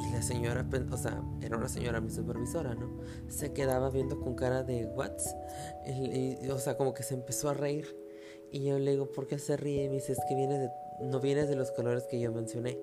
Y 0.00 0.12
la 0.12 0.22
señora, 0.22 0.66
o 0.90 0.96
sea, 0.96 1.22
era 1.42 1.56
una 1.56 1.68
señora 1.68 2.00
mi 2.00 2.10
supervisora, 2.10 2.74
¿no? 2.74 2.88
Se 3.28 3.52
quedaba 3.52 3.90
viendo 3.90 4.18
con 4.20 4.34
cara 4.34 4.62
de 4.62 4.86
what? 4.86 5.12
Y, 5.86 6.48
o 6.48 6.58
sea, 6.58 6.76
como 6.76 6.94
que 6.94 7.02
se 7.02 7.14
empezó 7.14 7.50
a 7.50 7.54
reír. 7.54 7.96
Y 8.50 8.64
yo 8.64 8.78
le 8.78 8.92
digo, 8.92 9.10
¿por 9.12 9.26
qué 9.26 9.38
se 9.38 9.56
ríe? 9.56 9.84
Y 9.84 9.88
me 9.88 9.96
dice, 9.96 10.12
es 10.12 10.20
que 10.28 10.34
vienes 10.34 10.60
de, 10.60 10.70
no 11.02 11.20
vienes 11.20 11.48
de 11.48 11.56
los 11.56 11.70
colores 11.72 12.04
que 12.04 12.18
yo 12.20 12.32
mencioné. 12.32 12.78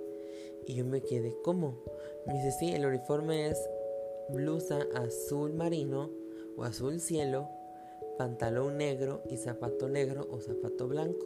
Y 0.66 0.76
yo 0.76 0.86
me 0.86 1.02
quedé, 1.02 1.36
¿cómo? 1.44 1.80
Me 2.28 2.34
dice, 2.34 2.52
sí, 2.52 2.72
el 2.72 2.86
uniforme 2.86 3.48
es 3.48 3.60
blusa 4.30 4.80
azul 4.96 5.54
marino 5.54 6.12
o 6.58 6.64
azul 6.64 7.00
cielo, 7.00 7.50
pantalón 8.20 8.78
negro 8.78 9.24
y 9.30 9.38
zapato 9.38 9.88
negro 9.88 10.28
o 10.30 10.42
zapato 10.42 10.90
blanco. 10.90 11.26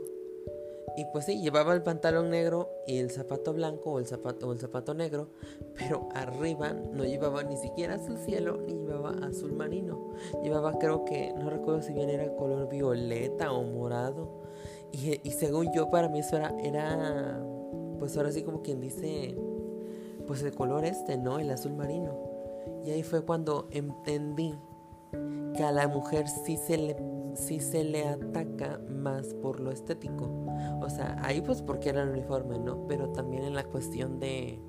Y 0.95 1.05
pues 1.05 1.25
sí, 1.25 1.41
llevaba 1.41 1.73
el 1.73 1.81
pantalón 1.81 2.29
negro 2.29 2.69
y 2.85 2.99
el 2.99 3.09
zapato 3.09 3.51
blanco 3.51 3.93
o 3.93 3.99
el 3.99 4.05
zapato, 4.05 4.47
o 4.47 4.53
el 4.53 4.59
zapato 4.59 4.93
negro, 4.93 5.29
pero 5.73 6.07
arriba 6.13 6.71
no 6.73 7.03
llevaba 7.03 7.41
ni 7.41 7.57
siquiera 7.57 7.95
azul 7.95 8.19
cielo 8.19 8.59
ni 8.67 8.73
llevaba 8.73 9.09
azul 9.25 9.53
marino. 9.53 10.11
Llevaba 10.43 10.77
creo 10.77 11.03
que, 11.03 11.33
no 11.33 11.49
recuerdo 11.49 11.81
si 11.81 11.93
bien 11.93 12.11
era 12.11 12.31
color 12.35 12.69
violeta 12.69 13.51
o 13.51 13.63
morado. 13.63 14.43
Y, 14.91 15.31
según 15.31 15.73
yo 15.73 15.89
para 15.89 16.09
mí 16.09 16.19
eso 16.19 16.37
era, 16.37 16.55
era 16.63 17.43
pues 17.97 18.15
ahora 18.15 18.31
sí 18.31 18.43
como 18.43 18.61
quien 18.61 18.79
dice, 18.79 19.35
pues 20.27 20.43
el 20.43 20.53
color 20.53 20.85
este, 20.85 21.17
¿no? 21.17 21.39
El 21.39 21.49
azul 21.49 21.73
marino. 21.73 22.19
Y 22.85 22.91
ahí 22.91 23.01
fue 23.01 23.25
cuando 23.25 23.67
entendí 23.71 24.53
que 25.55 25.63
a 25.63 25.71
la 25.71 25.87
mujer 25.87 26.27
sí 26.27 26.57
se 26.57 26.77
le, 26.77 26.95
sí 27.35 27.59
se 27.59 27.83
le 27.83 28.07
ataca 28.07 28.79
más 28.89 29.33
por 29.35 29.59
lo 29.59 29.71
estético. 29.71 30.29
O 30.81 30.89
sea, 30.89 31.17
ahí 31.23 31.41
pues 31.41 31.61
porque 31.61 31.89
era 31.89 32.03
el 32.03 32.09
uniforme, 32.09 32.59
¿no? 32.59 32.87
Pero 32.87 33.09
también 33.09 33.43
en 33.43 33.53
la 33.53 33.63
cuestión 33.63 34.19
de 34.19 34.59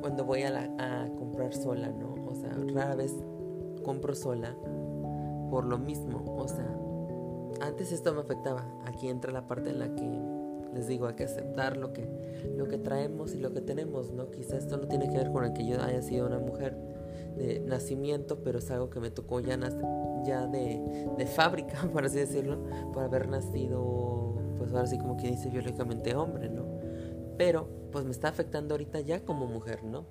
cuando 0.00 0.24
voy 0.24 0.42
a, 0.42 0.74
a 0.78 1.08
comprar 1.16 1.54
sola, 1.54 1.88
¿no? 1.88 2.14
O 2.26 2.34
sea, 2.34 2.50
rara 2.74 2.94
vez 2.94 3.14
compro 3.84 4.14
sola 4.14 4.56
por 5.50 5.64
lo 5.64 5.78
mismo. 5.78 6.24
O 6.36 6.48
sea, 6.48 6.76
antes 7.60 7.92
esto 7.92 8.12
me 8.14 8.20
afectaba. 8.20 8.64
Aquí 8.86 9.08
entra 9.08 9.32
la 9.32 9.46
parte 9.46 9.70
en 9.70 9.78
la 9.78 9.94
que 9.94 10.34
les 10.74 10.88
digo, 10.88 11.06
hay 11.06 11.14
que 11.14 11.24
aceptar 11.24 11.76
lo 11.76 11.92
que, 11.92 12.08
lo 12.56 12.66
que 12.66 12.78
traemos 12.78 13.34
y 13.34 13.38
lo 13.38 13.52
que 13.52 13.60
tenemos, 13.60 14.10
¿no? 14.12 14.30
Quizá 14.30 14.56
esto 14.56 14.76
no 14.76 14.88
tiene 14.88 15.08
que 15.08 15.16
ver 15.16 15.30
con 15.30 15.44
el 15.44 15.52
que 15.52 15.64
yo 15.64 15.80
haya 15.80 16.02
sido 16.02 16.26
una 16.26 16.38
mujer 16.38 16.76
de 17.36 17.60
nacimiento, 17.60 18.42
pero 18.42 18.58
es 18.58 18.70
algo 18.70 18.90
que 18.90 19.00
me 19.00 19.10
tocó 19.10 19.40
ya, 19.40 19.58
ya 20.24 20.46
de, 20.46 21.08
de 21.16 21.26
fábrica, 21.26 21.88
por 21.92 22.04
así 22.04 22.18
decirlo, 22.18 22.58
por 22.92 23.02
haber 23.02 23.28
nacido, 23.28 24.36
pues 24.58 24.72
ahora 24.72 24.86
sí 24.86 24.98
como 24.98 25.16
quien 25.16 25.34
dice 25.34 25.50
biológicamente 25.50 26.14
hombre, 26.14 26.48
¿no? 26.48 26.64
Pero 27.36 27.68
pues 27.90 28.04
me 28.04 28.12
está 28.12 28.28
afectando 28.28 28.74
ahorita 28.74 29.00
ya 29.00 29.24
como 29.24 29.46
mujer, 29.46 29.84
¿no? 29.84 30.04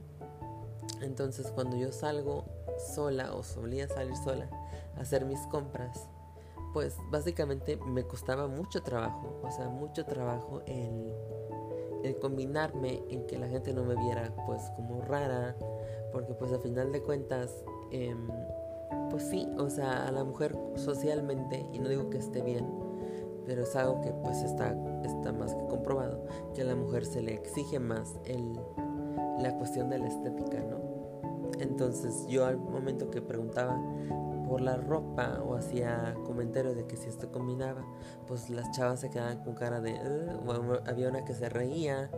Entonces 1.02 1.52
cuando 1.52 1.78
yo 1.78 1.92
salgo 1.92 2.46
sola 2.94 3.34
o 3.34 3.44
solía 3.44 3.88
salir 3.88 4.16
sola 4.18 4.50
a 4.98 5.02
hacer 5.02 5.26
mis 5.26 5.40
compras, 5.48 6.10
pues 6.74 6.98
básicamente 7.12 7.78
me 7.78 8.04
costaba 8.04 8.48
mucho 8.48 8.82
trabajo, 8.82 9.40
o 9.44 9.52
sea, 9.52 9.70
mucho 9.70 10.06
trabajo 10.06 10.62
el, 10.66 11.14
el 12.04 12.20
combinarme 12.20 13.02
en 13.10 13.26
que 13.26 13.38
la 13.38 13.48
gente 13.48 13.74
no 13.74 13.84
me 13.84 13.96
viera 13.96 14.34
pues 14.46 14.62
como 14.76 15.02
rara, 15.02 15.56
porque 16.12 16.34
pues 16.34 16.52
a 16.52 16.60
final 16.60 16.92
de 16.92 17.02
cuentas, 17.02 17.64
em, 17.92 18.28
pues 19.10 19.24
sí, 19.24 19.48
o 19.58 19.70
sea, 19.70 20.08
a 20.08 20.12
la 20.12 20.24
mujer 20.24 20.56
socialmente, 20.76 21.66
y 21.72 21.80
no 21.80 21.90
digo 21.90 22.10
que 22.10 22.18
esté 22.18 22.42
bien, 22.42 22.66
pero 23.46 23.64
es 23.64 23.76
algo 23.76 24.02
que 24.02 24.12
pues 24.12 24.42
está, 24.44 24.76
está 25.04 25.32
más 25.34 25.54
que 25.56 25.66
comprobado, 25.68 26.24
que 26.54 26.62
a 26.62 26.66
la 26.66 26.76
mujer 26.76 27.06
se 27.06 27.22
le 27.22 27.34
exige 27.34 27.80
más 27.80 28.20
el, 28.26 28.54
la 29.40 29.56
cuestión 29.58 29.90
de 29.90 30.00
la 30.00 30.08
estética, 30.08 30.60
¿no? 30.60 30.82
Entonces 31.60 32.26
yo 32.28 32.46
al 32.46 32.58
momento 32.58 33.10
que 33.10 33.22
preguntaba 33.22 33.80
por 34.54 34.62
la 34.62 34.78
ropa 34.78 35.42
o 35.44 35.56
hacía 35.56 36.14
comentarios 36.28 36.76
de 36.76 36.86
que 36.86 36.96
si 36.96 37.10
esto 37.10 37.32
combinaba, 37.32 37.84
pues 38.28 38.52
las 38.52 38.70
chavas 38.70 39.00
se 39.00 39.10
quedaban 39.10 39.44
con 39.44 39.56
cara 39.56 39.82
de, 39.82 39.96
o 40.46 40.88
había 40.88 41.10
una 41.10 41.26
que 41.26 41.34
se 41.34 41.50
reía, 41.50 42.12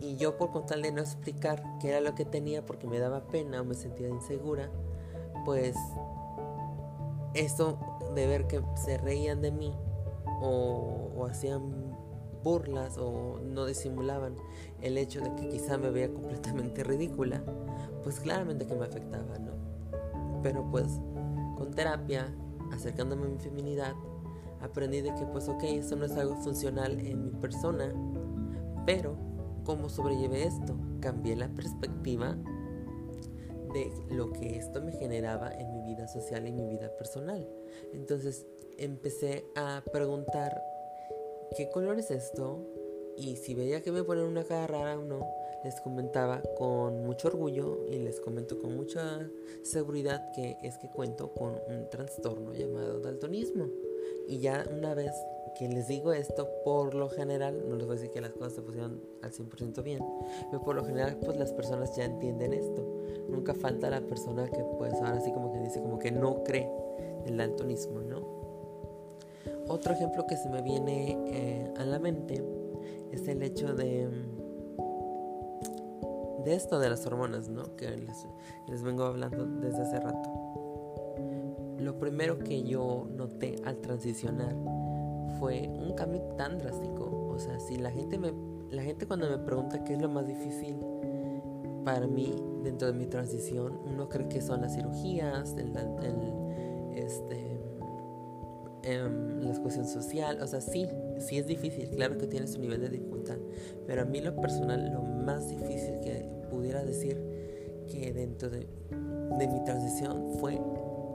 y 0.00 0.16
yo 0.16 0.36
por 0.36 0.50
contar 0.50 0.80
de 0.80 0.90
no 0.90 1.00
explicar 1.00 1.62
qué 1.78 1.90
era 1.90 2.00
lo 2.00 2.16
que 2.16 2.24
tenía 2.24 2.66
porque 2.66 2.88
me 2.88 2.98
daba 2.98 3.28
pena 3.28 3.60
o 3.60 3.64
me 3.64 3.74
sentía 3.74 4.08
insegura, 4.08 4.68
pues 5.44 5.76
eso 7.34 7.78
de 8.16 8.26
ver 8.26 8.48
que 8.48 8.60
se 8.74 8.98
reían 8.98 9.40
de 9.40 9.52
mí 9.52 9.72
o, 10.42 11.12
o 11.16 11.24
hacían 11.26 11.94
burlas 12.42 12.98
o 12.98 13.38
no 13.44 13.64
disimulaban 13.64 14.34
el 14.82 14.98
hecho 14.98 15.20
de 15.20 15.32
que 15.36 15.48
quizá 15.48 15.78
me 15.78 15.90
veía 15.90 16.12
completamente 16.12 16.82
ridícula, 16.92 17.44
pues 18.02 18.18
claramente 18.18 18.66
que 18.66 18.74
me 18.74 18.86
afectaba, 18.86 19.38
¿no? 19.38 19.52
Pero 20.42 20.68
pues 20.70 21.00
terapia, 21.70 22.34
acercándome 22.72 23.26
a 23.26 23.30
mi 23.30 23.38
feminidad, 23.38 23.94
aprendí 24.60 25.00
de 25.00 25.14
que 25.14 25.26
pues 25.26 25.48
ok, 25.48 25.62
esto 25.64 25.96
no 25.96 26.04
es 26.04 26.12
algo 26.12 26.36
funcional 26.36 26.98
en 27.00 27.24
mi 27.24 27.30
persona, 27.30 27.92
pero 28.86 29.16
¿cómo 29.64 29.88
sobrellevé 29.88 30.44
esto? 30.44 30.76
Cambié 31.00 31.36
la 31.36 31.48
perspectiva 31.48 32.36
de 33.72 33.92
lo 34.10 34.32
que 34.32 34.56
esto 34.56 34.80
me 34.82 34.92
generaba 34.92 35.52
en 35.52 35.70
mi 35.72 35.82
vida 35.82 36.08
social 36.08 36.46
y 36.46 36.52
mi 36.52 36.66
vida 36.66 36.90
personal. 36.96 37.46
Entonces 37.92 38.46
empecé 38.78 39.44
a 39.56 39.82
preguntar, 39.92 40.62
¿qué 41.56 41.68
color 41.68 41.98
es 41.98 42.10
esto? 42.10 42.66
Y 43.16 43.36
si 43.36 43.54
veía 43.54 43.82
que 43.82 43.92
me 43.92 44.04
ponen 44.04 44.24
una 44.24 44.44
cara 44.44 44.66
rara 44.66 44.98
o 44.98 45.02
no, 45.02 45.37
les 45.64 45.80
comentaba 45.80 46.42
con 46.56 47.04
mucho 47.04 47.28
orgullo 47.28 47.86
y 47.88 47.98
les 47.98 48.20
comento 48.20 48.58
con 48.58 48.76
mucha 48.76 49.28
seguridad 49.62 50.30
que 50.32 50.56
es 50.62 50.78
que 50.78 50.88
cuento 50.88 51.32
con 51.32 51.54
un 51.68 51.88
trastorno 51.90 52.52
llamado 52.54 53.00
daltonismo. 53.00 53.66
Y 54.26 54.38
ya 54.38 54.64
una 54.70 54.94
vez 54.94 55.12
que 55.58 55.68
les 55.68 55.88
digo 55.88 56.12
esto, 56.12 56.48
por 56.64 56.94
lo 56.94 57.08
general, 57.08 57.64
no 57.68 57.76
les 57.76 57.86
voy 57.86 57.96
a 57.96 57.98
decir 57.98 58.12
que 58.12 58.20
las 58.20 58.32
cosas 58.32 58.52
se 58.54 58.62
pusieron 58.62 59.02
al 59.22 59.32
100% 59.32 59.82
bien, 59.82 60.04
pero 60.50 60.62
por 60.62 60.76
lo 60.76 60.84
general 60.84 61.18
pues 61.24 61.36
las 61.36 61.52
personas 61.52 61.96
ya 61.96 62.04
entienden 62.04 62.52
esto. 62.52 62.86
Nunca 63.28 63.54
falta 63.54 63.90
la 63.90 64.00
persona 64.00 64.48
que 64.48 64.62
pues 64.78 64.94
ahora 64.94 65.20
sí 65.20 65.32
como 65.32 65.52
que 65.52 65.58
dice 65.60 65.80
como 65.80 65.98
que 65.98 66.12
no 66.12 66.44
cree 66.44 66.70
el 67.26 67.36
daltonismo, 67.36 68.00
¿no? 68.02 68.38
Otro 69.68 69.92
ejemplo 69.92 70.26
que 70.26 70.36
se 70.36 70.48
me 70.48 70.62
viene 70.62 71.18
eh, 71.26 71.74
a 71.76 71.84
la 71.84 71.98
mente 71.98 72.42
es 73.12 73.26
el 73.28 73.42
hecho 73.42 73.74
de 73.74 74.08
esto 76.54 76.78
de 76.78 76.90
las 76.90 77.06
hormonas, 77.06 77.48
¿no? 77.48 77.76
Que 77.76 77.90
les, 78.66 78.82
vengo 78.82 79.04
hablando 79.04 79.46
desde 79.60 79.82
hace 79.82 80.00
rato. 80.00 80.30
Lo 81.78 81.98
primero 81.98 82.38
que 82.38 82.62
yo 82.62 83.06
noté 83.10 83.56
al 83.64 83.80
transicionar 83.80 84.54
fue 85.38 85.68
un 85.68 85.94
cambio 85.94 86.20
tan 86.36 86.58
drástico. 86.58 87.28
O 87.28 87.38
sea, 87.38 87.58
si 87.60 87.76
la 87.76 87.90
gente 87.90 88.18
me, 88.18 88.32
la 88.70 88.82
gente 88.82 89.06
cuando 89.06 89.28
me 89.28 89.38
pregunta 89.38 89.84
qué 89.84 89.94
es 89.94 90.02
lo 90.02 90.08
más 90.08 90.26
difícil 90.26 90.76
para 91.84 92.06
mí 92.06 92.34
dentro 92.62 92.88
de 92.88 92.94
mi 92.94 93.06
transición, 93.06 93.78
uno 93.86 94.08
cree 94.08 94.28
que 94.28 94.42
son 94.42 94.60
las 94.60 94.74
cirugías, 94.74 95.54
el, 95.56 95.72
este, 96.94 97.60
em, 98.82 99.40
la 99.40 99.58
cuestión 99.60 99.86
social. 99.86 100.42
O 100.42 100.46
sea, 100.46 100.60
sí, 100.60 100.86
sí 101.18 101.38
es 101.38 101.46
difícil, 101.46 101.88
claro 101.90 102.18
que 102.18 102.26
tiene 102.26 102.46
su 102.46 102.58
nivel 102.58 102.80
de 102.80 102.90
dificultad, 102.90 103.38
pero 103.86 104.02
a 104.02 104.04
mí 104.04 104.20
lo 104.20 104.34
personal 104.36 104.90
lo 104.92 105.02
más 105.02 105.48
difícil 105.48 106.00
que 106.00 106.37
pudiera 106.48 106.84
decir 106.84 107.16
que 107.90 108.12
dentro 108.12 108.50
de, 108.50 108.68
mi 108.90 109.64
transición 109.64 110.38
fue 110.38 110.60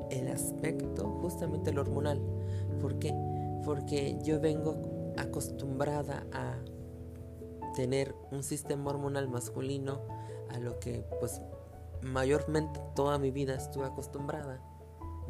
el 0.09 0.27
aspecto 0.27 1.07
justamente 1.21 1.71
el 1.71 1.79
hormonal. 1.79 2.21
¿Por 2.79 2.99
qué? 2.99 3.13
Porque 3.65 4.17
yo 4.23 4.39
vengo 4.39 5.13
acostumbrada 5.17 6.25
a 6.31 6.55
tener 7.75 8.15
un 8.31 8.43
sistema 8.43 8.89
hormonal 8.91 9.27
masculino 9.27 10.01
a 10.49 10.59
lo 10.59 10.79
que 10.79 11.05
pues 11.19 11.41
mayormente 12.01 12.79
toda 12.95 13.17
mi 13.17 13.31
vida 13.31 13.55
estuve 13.55 13.85
acostumbrada 13.85 14.61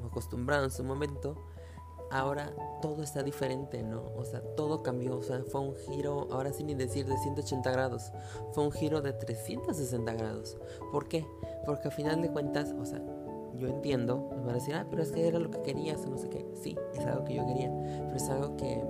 o 0.01 0.07
acostumbrado 0.07 0.65
en 0.65 0.71
su 0.71 0.83
momento 0.83 1.37
ahora 2.13 2.53
todo 2.81 3.01
está 3.03 3.23
diferente, 3.23 3.81
¿no? 3.81 4.11
O 4.15 4.23
sea, 4.23 4.41
todo 4.55 4.83
cambió, 4.83 5.17
o 5.17 5.23
sea, 5.23 5.41
fue 5.43 5.61
un 5.61 5.75
giro, 5.75 6.27
ahora 6.31 6.53
sin 6.53 6.67
ni 6.67 6.75
decir 6.75 7.05
de 7.05 7.17
180 7.17 7.71
grados, 7.71 8.11
fue 8.51 8.63
un 8.63 8.71
giro 8.71 9.01
de 9.01 9.13
360 9.13 10.13
grados. 10.13 10.57
¿Por 10.91 11.07
qué? 11.07 11.25
Porque 11.65 11.87
al 11.87 11.93
final 11.93 12.21
de 12.21 12.29
cuentas, 12.29 12.73
o 12.79 12.85
sea, 12.85 13.01
yo 13.57 13.67
entiendo, 13.67 14.29
me 14.31 14.41
van 14.41 14.49
a 14.49 14.53
decir, 14.53 14.75
ah, 14.75 14.85
pero 14.89 15.01
es 15.01 15.11
que 15.11 15.27
era 15.27 15.39
lo 15.39 15.49
que 15.49 15.61
querías, 15.61 16.05
no 16.07 16.17
sé 16.17 16.29
qué. 16.29 16.45
Sí, 16.61 16.77
es 16.93 17.05
algo 17.05 17.23
que 17.23 17.35
yo 17.35 17.45
quería, 17.45 17.71
pero 18.05 18.15
es 18.15 18.29
algo 18.29 18.57
que 18.57 18.83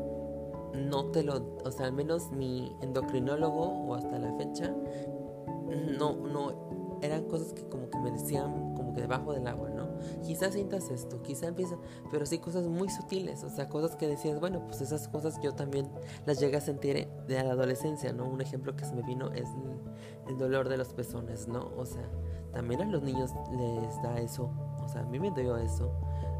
no 0.74 1.06
te 1.12 1.24
lo, 1.24 1.56
o 1.64 1.72
sea, 1.72 1.86
al 1.86 1.94
menos 1.94 2.32
mi 2.32 2.76
endocrinólogo 2.82 3.62
o 3.62 3.96
hasta 3.96 4.20
la 4.20 4.34
fecha, 4.34 4.74
no, 5.98 6.16
no, 6.16 6.98
eran 7.02 7.24
cosas 7.26 7.54
que 7.54 7.68
como 7.70 7.90
que 7.90 8.00
me 8.00 8.12
decían 8.12 8.76
como 8.76 8.94
que 8.94 9.02
debajo 9.02 9.34
del 9.34 9.48
agua, 9.48 9.70
quizás 10.26 10.54
sientas 10.54 10.90
esto, 10.90 11.22
quizás 11.22 11.50
empieza, 11.50 11.78
pero 12.12 12.26
sí 12.26 12.40
cosas 12.40 12.66
muy 12.66 12.90
sutiles, 12.90 13.44
o 13.44 13.50
sea, 13.50 13.70
cosas 13.70 13.96
que 13.96 14.08
decías, 14.08 14.40
bueno, 14.40 14.66
pues 14.68 14.82
esas 14.82 15.08
cosas 15.08 15.40
yo 15.42 15.54
también 15.54 15.90
las 16.26 16.40
llegué 16.40 16.58
a 16.58 16.62
sentir 16.62 17.08
de 17.28 17.44
la 17.44 17.52
adolescencia, 17.52 18.14
¿no? 18.14 18.26
Un 18.26 18.42
ejemplo 18.42 18.76
que 18.76 18.86
se 18.86 18.94
me 18.94 19.02
vino 19.02 19.32
es 19.32 19.48
el, 20.28 20.38
dolor 20.38 20.68
de 20.68 20.78
los 20.78 20.94
pezones, 20.94 21.48
¿no? 21.48 21.72
O 21.78 21.86
sea, 21.86 22.10
también 22.52 22.82
a 22.82 22.86
los 22.86 23.04
niños 23.04 23.32
les 23.52 24.02
da 24.02 24.18
eso, 24.18 24.50
o 24.84 24.88
sea, 24.88 25.02
a 25.02 25.06
mí 25.06 25.20
me 25.20 25.32
dio 25.32 25.58
eso, 25.58 25.92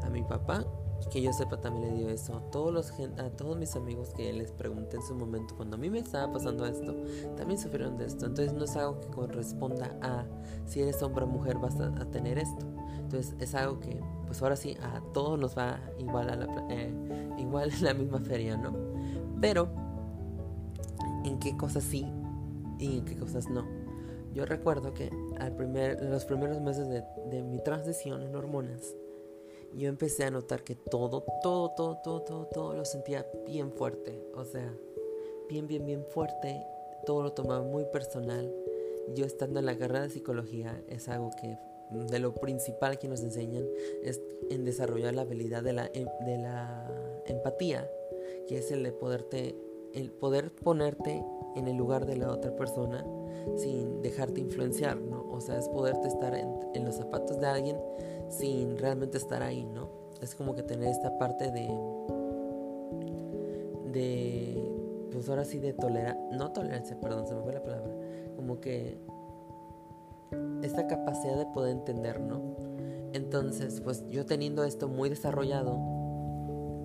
a 0.02 0.10
mi 0.10 0.22
papá 0.22 0.64
que 1.10 1.20
yo 1.20 1.32
sepa 1.32 1.60
también 1.60 1.88
le 1.88 1.98
dio 1.98 2.08
eso. 2.08 2.40
Todos 2.50 2.72
los, 2.72 2.90
a 3.18 3.30
todos 3.30 3.56
mis 3.56 3.76
amigos 3.76 4.10
que 4.16 4.32
les 4.32 4.52
pregunté 4.52 4.96
en 4.96 5.02
su 5.02 5.14
momento, 5.14 5.54
cuando 5.56 5.76
a 5.76 5.78
mí 5.78 5.90
me 5.90 5.98
estaba 5.98 6.32
pasando 6.32 6.66
esto, 6.66 6.94
también 7.36 7.60
sufrieron 7.60 7.96
de 7.96 8.06
esto. 8.06 8.26
Entonces 8.26 8.52
no 8.52 8.64
es 8.64 8.76
algo 8.76 9.00
que 9.00 9.08
corresponda 9.08 9.96
a 10.02 10.24
si 10.66 10.82
eres 10.82 11.02
hombre 11.02 11.24
o 11.24 11.28
mujer 11.28 11.58
vas 11.58 11.78
a, 11.80 11.92
tener 12.10 12.38
esto. 12.38 12.66
Entonces 12.98 13.34
es 13.38 13.54
algo 13.54 13.80
que, 13.80 14.00
pues 14.26 14.42
ahora 14.42 14.56
sí, 14.56 14.76
a 14.82 15.00
todos 15.12 15.38
nos 15.38 15.56
va 15.56 15.78
igual 15.98 16.30
a 16.30 16.36
la, 16.36 16.66
eh, 16.70 16.92
igual 17.38 17.72
en 17.72 17.84
la 17.84 17.94
misma 17.94 18.20
feria, 18.20 18.56
¿no? 18.56 18.72
Pero, 19.40 19.68
¿en 21.24 21.38
qué 21.38 21.56
cosas 21.56 21.84
sí 21.84 22.06
y 22.78 22.98
en 22.98 23.04
qué 23.04 23.16
cosas 23.16 23.48
no? 23.50 23.64
Yo 24.32 24.46
recuerdo 24.46 24.94
que 24.94 25.10
al 25.38 25.54
primer, 25.54 26.02
los 26.02 26.24
primeros 26.24 26.60
meses 26.60 26.88
de, 26.88 27.04
de 27.30 27.42
mi 27.42 27.62
transición 27.62 28.22
en 28.22 28.34
hormonas, 28.34 28.94
yo 29.76 29.88
empecé 29.88 30.24
a 30.24 30.30
notar 30.30 30.62
que 30.62 30.74
todo, 30.74 31.24
todo, 31.42 31.70
todo, 31.70 31.96
todo, 31.98 32.22
todo, 32.22 32.46
todo 32.46 32.74
lo 32.74 32.84
sentía 32.84 33.26
bien 33.46 33.72
fuerte. 33.72 34.22
O 34.34 34.44
sea, 34.44 34.72
bien, 35.48 35.66
bien, 35.66 35.84
bien 35.84 36.04
fuerte. 36.04 36.66
todo 37.06 37.22
lo 37.22 37.32
tomaba 37.32 37.62
muy 37.62 37.84
personal. 37.84 38.50
Yo 39.14 39.26
estando 39.26 39.58
en 39.58 39.66
la 39.66 39.76
carrera 39.76 40.04
de 40.04 40.10
psicología 40.10 40.82
es 40.88 41.08
algo 41.08 41.30
que 41.38 41.58
de 41.90 42.18
lo 42.18 42.34
principal 42.34 42.98
que 42.98 43.08
nos 43.08 43.22
enseñan 43.22 43.66
es 44.02 44.20
en 44.50 44.64
desarrollar 44.64 45.14
la 45.14 45.22
habilidad 45.22 45.62
de 45.62 45.74
la, 45.74 45.90
em, 45.92 46.08
de 46.24 46.38
la 46.38 46.90
empatía, 47.26 47.88
que 48.46 48.58
es 48.58 48.70
el 48.70 48.82
de 48.82 48.92
poderte, 48.92 49.54
el 49.92 50.10
poder 50.10 50.50
ponerte 50.50 51.22
en 51.56 51.68
el 51.68 51.76
lugar 51.76 52.06
de 52.06 52.16
la 52.16 52.32
otra 52.32 52.56
persona 52.56 53.04
sin 53.56 54.00
dejarte 54.00 54.40
influenciar, 54.40 54.96
¿no? 54.96 55.28
O 55.30 55.40
sea, 55.40 55.58
es 55.58 55.68
poderte 55.68 56.08
estar 56.08 56.34
en, 56.34 56.48
en 56.74 56.84
los 56.84 56.96
zapatos 56.96 57.38
de 57.38 57.46
alguien 57.46 57.76
sin 58.28 58.78
realmente 58.78 59.18
estar 59.18 59.42
ahí, 59.42 59.64
¿no? 59.64 59.88
Es 60.20 60.34
como 60.34 60.54
que 60.54 60.62
tener 60.62 60.88
esta 60.88 61.18
parte 61.18 61.50
de 61.50 61.68
de 63.92 65.08
pues 65.12 65.28
ahora 65.28 65.44
sí 65.44 65.58
de 65.58 65.72
tolerancia, 65.72 66.20
no 66.32 66.50
tolerancia, 66.52 67.00
perdón, 67.00 67.26
se 67.26 67.34
me 67.34 67.42
fue 67.42 67.52
la 67.52 67.62
palabra, 67.62 67.90
como 68.36 68.60
que 68.60 68.98
esta 70.62 70.86
capacidad 70.88 71.38
de 71.38 71.46
poder 71.46 71.72
entender, 71.72 72.20
¿no? 72.20 72.42
Entonces, 73.12 73.80
pues 73.80 74.04
yo 74.08 74.26
teniendo 74.26 74.64
esto 74.64 74.88
muy 74.88 75.08
desarrollado 75.08 75.78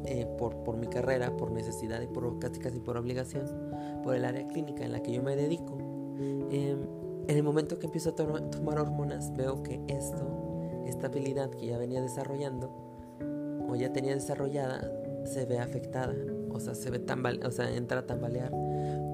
eh, 0.06 0.28
por, 0.38 0.58
por, 0.63 0.78
mi 0.78 0.88
carrera, 0.88 1.36
por 1.36 1.52
necesidad 1.52 2.02
y 2.02 2.08
por 2.08 2.38
casi 2.38 2.60
casi 2.60 2.80
por 2.80 2.97
obligación, 2.97 3.45
por 4.04 4.15
el 4.15 4.25
área 4.25 4.47
clínica 4.47 4.86
en 4.86 4.91
la 4.91 5.02
que 5.02 5.12
yo 5.12 5.23
me 5.23 5.36
dedico, 5.36 5.78
em, 6.52 6.80
en 7.28 7.36
el 7.36 7.43
momento 7.43 7.80
que 7.80 7.88
empiezo 7.88 8.12
a 8.12 8.15
tomar 8.15 8.80
hormonas 8.80 9.36
veo 9.36 9.63
que 9.63 9.82
esto, 9.88 10.49
esta 10.89 11.08
habilidad 11.08 11.49
que 11.52 11.67
ya 11.67 11.78
venía 11.78 12.02
desarrollando 12.02 12.69
o 13.67 13.75
ya 13.75 13.93
tenía 13.93 14.13
desarrollada, 14.13 14.91
se 15.25 15.45
ve 15.45 15.60
afectada 15.60 16.13
o 16.52 16.60
sea, 16.60 16.75
se 16.75 16.89
ve 16.89 16.99
tambale 16.99 17.45
o 17.45 17.52
sea, 17.52 17.73
entra 17.73 17.99
a 17.99 18.06
tambalear 18.06 18.52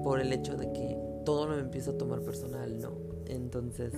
por 0.02 0.20
el 0.20 0.32
hecho 0.32 0.56
de 0.56 0.72
que 0.72 0.98
todo 1.24 1.46
lo 1.46 1.58
empiezo 1.58 1.92
a 1.92 1.98
tomar 1.98 2.20
personal, 2.20 2.78
¿no? 2.78 2.92
Entonces, 3.26 3.92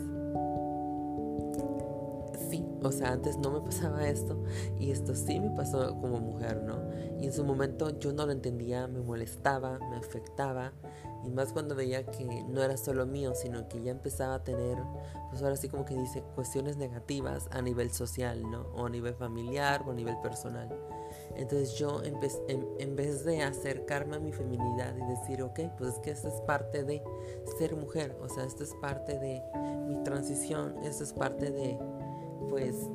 o 2.82 2.92
sea, 2.92 3.12
antes 3.12 3.38
no 3.38 3.50
me 3.50 3.60
pasaba 3.60 4.08
esto 4.08 4.42
y 4.78 4.90
esto 4.90 5.14
sí 5.14 5.40
me 5.40 5.50
pasó 5.50 5.96
como 6.00 6.20
mujer, 6.20 6.62
¿no? 6.62 6.78
Y 7.20 7.26
en 7.26 7.32
su 7.32 7.44
momento 7.44 7.98
yo 7.98 8.12
no 8.12 8.26
lo 8.26 8.32
entendía, 8.32 8.86
me 8.86 9.00
molestaba, 9.00 9.78
me 9.90 9.96
afectaba 9.96 10.72
y 11.24 11.30
más 11.30 11.52
cuando 11.52 11.74
veía 11.74 12.04
que 12.04 12.44
no 12.48 12.62
era 12.62 12.76
solo 12.76 13.06
mío, 13.06 13.34
sino 13.34 13.68
que 13.68 13.82
ya 13.82 13.90
empezaba 13.90 14.36
a 14.36 14.44
tener, 14.44 14.78
pues 15.30 15.42
ahora 15.42 15.56
sí 15.56 15.68
como 15.68 15.84
que 15.84 15.94
dice, 15.96 16.22
cuestiones 16.34 16.76
negativas 16.76 17.48
a 17.50 17.60
nivel 17.60 17.90
social, 17.90 18.48
¿no? 18.48 18.62
O 18.74 18.86
a 18.86 18.90
nivel 18.90 19.14
familiar 19.14 19.82
o 19.86 19.90
a 19.90 19.94
nivel 19.94 20.16
personal. 20.20 20.68
Entonces 21.36 21.74
yo 21.74 22.02
en, 22.02 22.96
vez 22.96 23.24
de 23.24 23.42
acercarme 23.42 24.16
a 24.16 24.20
mi 24.20 24.32
feminidad 24.32 24.94
y 24.96 25.04
decir, 25.10 25.42
ok, 25.42 25.60
pues 25.76 25.94
es 25.94 25.98
que 26.00 26.10
esto 26.10 26.28
es 26.28 26.40
parte 26.42 26.84
de 26.84 27.02
ser 27.58 27.76
mujer, 27.76 28.16
o 28.20 28.28
sea, 28.28 28.44
esto 28.44 28.64
es 28.64 28.74
parte 28.74 29.18
de 29.18 29.42
mi 29.86 30.02
transición, 30.02 30.76
esto 30.84 31.04
es 31.04 31.12
parte 31.12 31.50
de, 31.50 31.78
pues, 32.48 32.90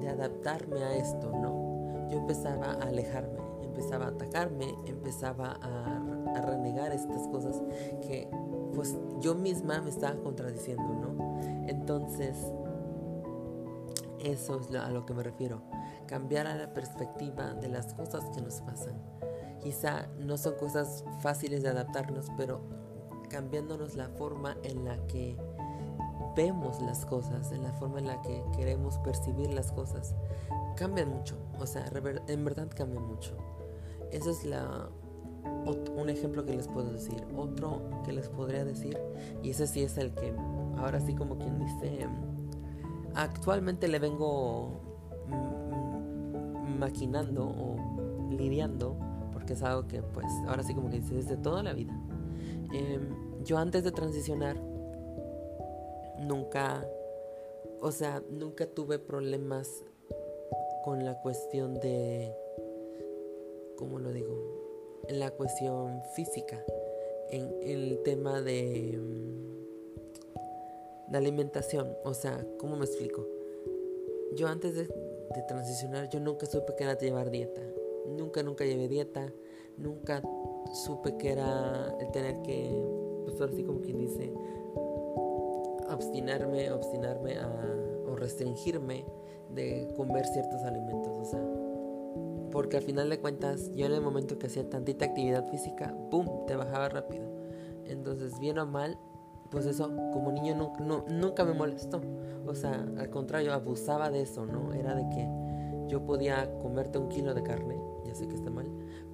de 0.00 0.08
adaptarme 0.08 0.82
a 0.82 0.96
esto, 0.96 1.30
¿no? 1.30 2.08
Yo 2.10 2.18
empezaba 2.18 2.72
a 2.72 2.88
alejarme, 2.88 3.38
empezaba 3.62 4.06
a 4.06 4.08
atacarme, 4.08 4.74
empezaba 4.86 5.58
a, 5.62 6.02
a 6.36 6.40
renegar 6.42 6.92
estas 6.92 7.26
cosas 7.28 7.62
que, 8.02 8.28
pues, 8.74 8.96
yo 9.20 9.34
misma 9.34 9.80
me 9.80 9.90
estaba 9.90 10.16
contradiciendo, 10.16 10.94
¿no? 10.94 11.40
Entonces, 11.68 12.36
eso 14.20 14.60
es 14.60 14.74
a 14.74 14.90
lo 14.90 15.04
que 15.04 15.14
me 15.14 15.22
refiero 15.22 15.62
cambiar 16.06 16.46
a 16.46 16.56
la 16.56 16.72
perspectiva 16.72 17.54
de 17.54 17.68
las 17.68 17.94
cosas 17.94 18.24
que 18.34 18.40
nos 18.40 18.60
pasan. 18.62 18.94
Quizá 19.62 20.08
no 20.18 20.36
son 20.36 20.54
cosas 20.56 21.04
fáciles 21.20 21.62
de 21.62 21.70
adaptarnos, 21.70 22.26
pero 22.36 22.60
cambiándonos 23.30 23.96
la 23.96 24.08
forma 24.08 24.56
en 24.62 24.84
la 24.84 24.96
que 25.06 25.36
vemos 26.34 26.80
las 26.82 27.06
cosas, 27.06 27.52
en 27.52 27.62
la 27.62 27.72
forma 27.72 27.98
en 27.98 28.06
la 28.06 28.20
que 28.22 28.42
queremos 28.56 28.98
percibir 28.98 29.52
las 29.52 29.72
cosas, 29.72 30.14
cambia 30.76 31.06
mucho. 31.06 31.36
O 31.60 31.66
sea, 31.66 31.84
en 32.28 32.44
verdad 32.44 32.68
cambia 32.74 33.00
mucho. 33.00 33.36
Eso 34.10 34.30
es 34.30 34.44
la, 34.44 34.88
un 35.96 36.10
ejemplo 36.10 36.44
que 36.44 36.54
les 36.54 36.68
puedo 36.68 36.92
decir. 36.92 37.24
Otro 37.36 37.80
que 38.04 38.12
les 38.12 38.28
podría 38.28 38.64
decir, 38.64 38.98
y 39.42 39.50
ese 39.50 39.66
sí 39.66 39.82
es 39.82 39.98
el 39.98 40.14
que 40.14 40.34
ahora 40.76 41.00
sí 41.00 41.14
como 41.14 41.38
quien 41.38 41.58
dice, 41.58 42.06
actualmente 43.14 43.88
le 43.88 43.98
vengo 43.98 44.80
maquinando 46.78 47.46
o 47.46 48.30
lidiando, 48.30 48.96
porque 49.32 49.54
es 49.54 49.62
algo 49.62 49.86
que 49.86 50.02
pues 50.02 50.26
ahora 50.48 50.62
sí 50.62 50.74
como 50.74 50.90
que 50.90 51.00
dice 51.00 51.14
desde 51.14 51.36
toda 51.36 51.62
la 51.62 51.72
vida. 51.72 51.94
Em, 52.72 53.44
yo 53.44 53.58
antes 53.58 53.84
de 53.84 53.92
transicionar, 53.92 54.56
nunca, 56.26 56.88
o 57.80 57.90
sea, 57.90 58.22
nunca 58.30 58.66
tuve 58.66 58.98
problemas 58.98 59.84
con 60.84 61.04
la 61.04 61.20
cuestión 61.20 61.74
de, 61.80 62.34
¿cómo 63.76 63.98
lo 63.98 64.12
digo? 64.12 65.02
En 65.08 65.20
la 65.20 65.30
cuestión 65.30 66.02
física, 66.14 66.62
en, 67.30 67.54
el 67.62 68.00
tema 68.02 68.40
de, 68.40 68.98
de 71.08 71.18
alimentación, 71.18 71.96
o 72.04 72.14
sea, 72.14 72.44
¿cómo 72.58 72.76
me 72.76 72.84
explico? 72.84 73.26
Yo 74.34 74.48
antes 74.48 74.74
de, 74.74 74.84
de 74.84 75.42
transicionar, 75.42 76.08
yo 76.08 76.20
nunca 76.20 76.46
supe 76.46 76.74
que 76.76 76.84
era 76.84 76.98
llevar 76.98 77.30
dieta. 77.30 77.62
Nunca, 78.06 78.42
nunca 78.42 78.64
llevé 78.64 78.88
dieta. 78.88 79.32
Nunca 79.76 80.22
supe 80.72 81.16
que 81.16 81.32
era 81.32 81.96
el 82.00 82.10
tener 82.12 82.42
que, 82.42 82.70
pues 83.24 83.40
ahora 83.40 83.52
sí 83.52 83.64
como 83.64 83.80
quien 83.80 83.98
dice, 83.98 84.32
obstinarme, 85.90 86.70
obstinarme 86.70 87.36
o 88.06 88.16
restringirme 88.16 89.04
de 89.50 89.92
comer 89.96 90.26
ciertos 90.26 90.62
alimentos. 90.62 91.16
O 91.16 91.24
sea, 91.24 91.42
porque 92.50 92.76
al 92.76 92.82
final 92.82 93.10
de 93.10 93.18
cuentas, 93.18 93.72
yo 93.74 93.86
en 93.86 93.92
el 93.92 94.00
momento 94.00 94.38
que 94.38 94.46
hacía 94.46 94.68
tantita 94.68 95.06
actividad 95.06 95.44
física, 95.48 95.94
¡boom!, 96.10 96.46
te 96.46 96.56
bajaba 96.56 96.88
rápido. 96.88 97.24
Entonces, 97.86 98.38
bien 98.38 98.58
o 98.58 98.66
mal, 98.66 98.98
pues 99.50 99.66
eso, 99.66 99.90
como 100.12 100.32
niño 100.32 100.54
nunca, 100.54 100.80
nunca 101.08 101.44
me 101.44 101.52
molestó. 101.52 102.00
O 102.46 102.54
sea, 102.54 102.86
al 102.98 103.10
contrario, 103.10 103.52
abusaba 103.52 104.10
de 104.10 104.22
eso, 104.22 104.46
¿no? 104.46 104.72
Era 104.72 104.94
de 104.94 105.08
que 105.10 105.28
yo 105.88 106.04
podía 106.04 106.58
comerte 106.58 106.98
un 106.98 107.08
kilo 107.08 107.34
de 107.34 107.42
carne, 107.42 107.80
ya 108.04 108.14
sé 108.14 108.28
que 108.28 108.34
está 108.34 108.50
mal, 108.50 108.66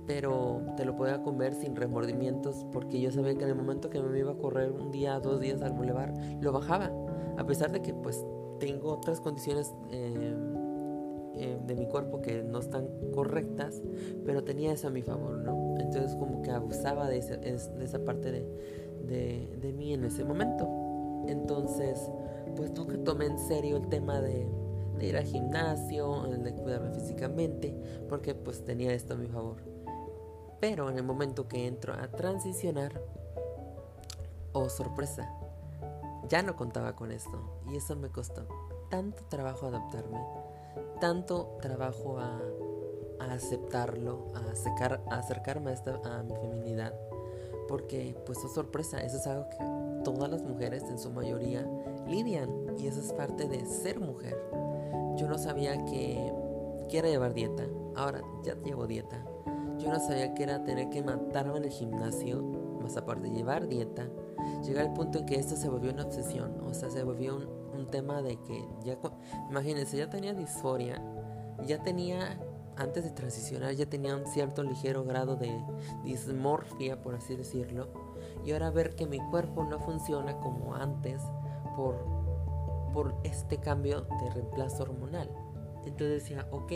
pero 0.06 0.62
te 0.76 0.84
lo 0.84 0.96
podía 0.96 1.22
comer 1.22 1.54
sin 1.54 1.76
remordimientos 1.76 2.66
porque 2.72 3.00
yo 3.00 3.10
sabía 3.10 3.34
que 3.34 3.44
en 3.44 3.50
el 3.50 3.56
momento 3.56 3.90
que 3.90 4.00
me 4.00 4.18
iba 4.18 4.32
a 4.32 4.36
correr 4.36 4.72
un 4.72 4.90
día, 4.90 5.18
dos 5.20 5.40
días 5.40 5.62
al 5.62 5.72
bulevar, 5.72 6.12
lo 6.40 6.52
bajaba. 6.52 6.90
A 7.36 7.44
pesar 7.46 7.72
de 7.72 7.80
que 7.80 7.94
pues 7.94 8.24
tengo 8.58 8.92
otras 8.92 9.20
condiciones 9.20 9.72
eh, 9.90 10.34
eh, 11.34 11.58
de 11.66 11.74
mi 11.74 11.86
cuerpo 11.86 12.20
que 12.20 12.42
no 12.42 12.58
están 12.58 12.88
correctas, 13.12 13.82
pero 14.24 14.44
tenía 14.44 14.72
eso 14.72 14.88
a 14.88 14.90
mi 14.90 15.02
favor, 15.02 15.38
¿no? 15.38 15.74
Entonces 15.78 16.14
como 16.16 16.42
que 16.42 16.50
abusaba 16.50 17.08
de, 17.08 17.20
de 17.20 17.84
esa 17.84 18.04
parte 18.04 18.30
de, 18.30 18.46
de, 19.06 19.56
de 19.60 19.72
mí 19.72 19.94
en 19.94 20.04
ese 20.04 20.24
momento. 20.24 20.68
Entonces, 21.28 22.10
pues 22.56 22.72
nunca 22.72 22.96
tomé 23.04 23.26
en 23.26 23.38
serio 23.38 23.76
el 23.76 23.88
tema 23.88 24.20
de, 24.20 24.46
de 24.98 25.06
ir 25.06 25.16
al 25.16 25.24
gimnasio, 25.24 26.22
de 26.24 26.54
cuidarme 26.54 26.90
físicamente, 26.92 27.74
porque 28.08 28.34
pues 28.34 28.64
tenía 28.64 28.92
esto 28.92 29.14
a 29.14 29.16
mi 29.16 29.26
favor. 29.26 29.69
Pero 30.60 30.90
en 30.90 30.98
el 30.98 31.04
momento 31.04 31.48
que 31.48 31.66
entro 31.66 31.94
a 31.94 32.08
transicionar, 32.08 33.00
oh 34.52 34.68
sorpresa, 34.68 35.32
ya 36.28 36.42
no 36.42 36.56
contaba 36.56 36.94
con 36.94 37.10
esto 37.10 37.62
y 37.66 37.76
eso 37.76 37.96
me 37.96 38.10
costó 38.10 38.46
tanto 38.90 39.24
trabajo 39.24 39.66
adaptarme, 39.66 40.20
tanto 41.00 41.56
trabajo 41.62 42.18
a, 42.18 42.40
a 43.20 43.32
aceptarlo, 43.32 44.26
a, 44.34 44.50
acercar, 44.50 45.02
a 45.10 45.16
acercarme 45.16 45.70
a, 45.70 45.74
esta, 45.74 46.00
a 46.04 46.22
mi 46.22 46.34
feminidad 46.34 46.94
porque 47.70 48.16
pues 48.26 48.38
es 48.38 48.46
oh, 48.46 48.48
sorpresa, 48.48 49.00
eso 49.00 49.16
es 49.16 49.26
algo 49.28 49.48
que 49.48 49.56
todas 50.02 50.28
las 50.28 50.42
mujeres 50.42 50.82
en 50.90 50.98
su 50.98 51.08
mayoría 51.10 51.64
lidian 52.08 52.50
y 52.76 52.88
eso 52.88 52.98
es 53.00 53.12
parte 53.12 53.46
de 53.46 53.64
ser 53.64 54.00
mujer. 54.00 54.36
Yo 55.16 55.28
no 55.28 55.38
sabía 55.38 55.84
que, 55.84 56.32
que 56.88 56.98
era 56.98 57.08
llevar 57.08 57.32
dieta, 57.32 57.62
ahora 57.94 58.22
ya 58.42 58.56
llevo 58.64 58.88
dieta. 58.88 59.24
Yo 59.80 59.90
no 59.90 59.98
sabía 59.98 60.34
que 60.34 60.42
era 60.42 60.62
tener 60.64 60.90
que 60.90 61.02
matarme 61.02 61.58
en 61.58 61.64
el 61.64 61.70
gimnasio, 61.70 62.42
más 62.82 62.96
aparte 62.96 63.28
de 63.28 63.34
llevar 63.34 63.66
dieta. 63.68 64.08
Llega 64.64 64.82
al 64.82 64.92
punto 64.92 65.18
en 65.18 65.26
que 65.26 65.36
esto 65.36 65.56
se 65.56 65.68
volvió 65.68 65.92
una 65.92 66.04
obsesión, 66.04 66.60
o 66.60 66.74
sea, 66.74 66.90
se 66.90 67.02
volvió 67.02 67.36
un, 67.36 67.48
un 67.78 67.86
tema 67.86 68.22
de 68.22 68.36
que 68.42 68.64
ya, 68.84 68.98
imagínense, 69.48 69.96
ya 69.96 70.08
tenía 70.10 70.34
disforia, 70.34 71.02
ya 71.66 71.82
tenía 71.82 72.38
antes 72.80 73.04
de 73.04 73.10
transicionar 73.10 73.74
ya 73.74 73.86
tenía 73.86 74.16
un 74.16 74.26
cierto 74.26 74.62
ligero 74.62 75.04
grado 75.04 75.36
de 75.36 75.62
dismorfia, 76.02 77.00
por 77.02 77.14
así 77.14 77.36
decirlo, 77.36 77.88
y 78.44 78.52
ahora 78.52 78.70
ver 78.70 78.94
que 78.94 79.06
mi 79.06 79.18
cuerpo 79.30 79.64
no 79.64 79.78
funciona 79.80 80.38
como 80.38 80.74
antes 80.74 81.20
por, 81.76 81.96
por 82.94 83.14
este 83.22 83.58
cambio 83.58 84.02
de 84.02 84.30
reemplazo 84.30 84.84
hormonal. 84.84 85.30
Entonces 85.84 86.22
decía, 86.22 86.46
ok, 86.50 86.72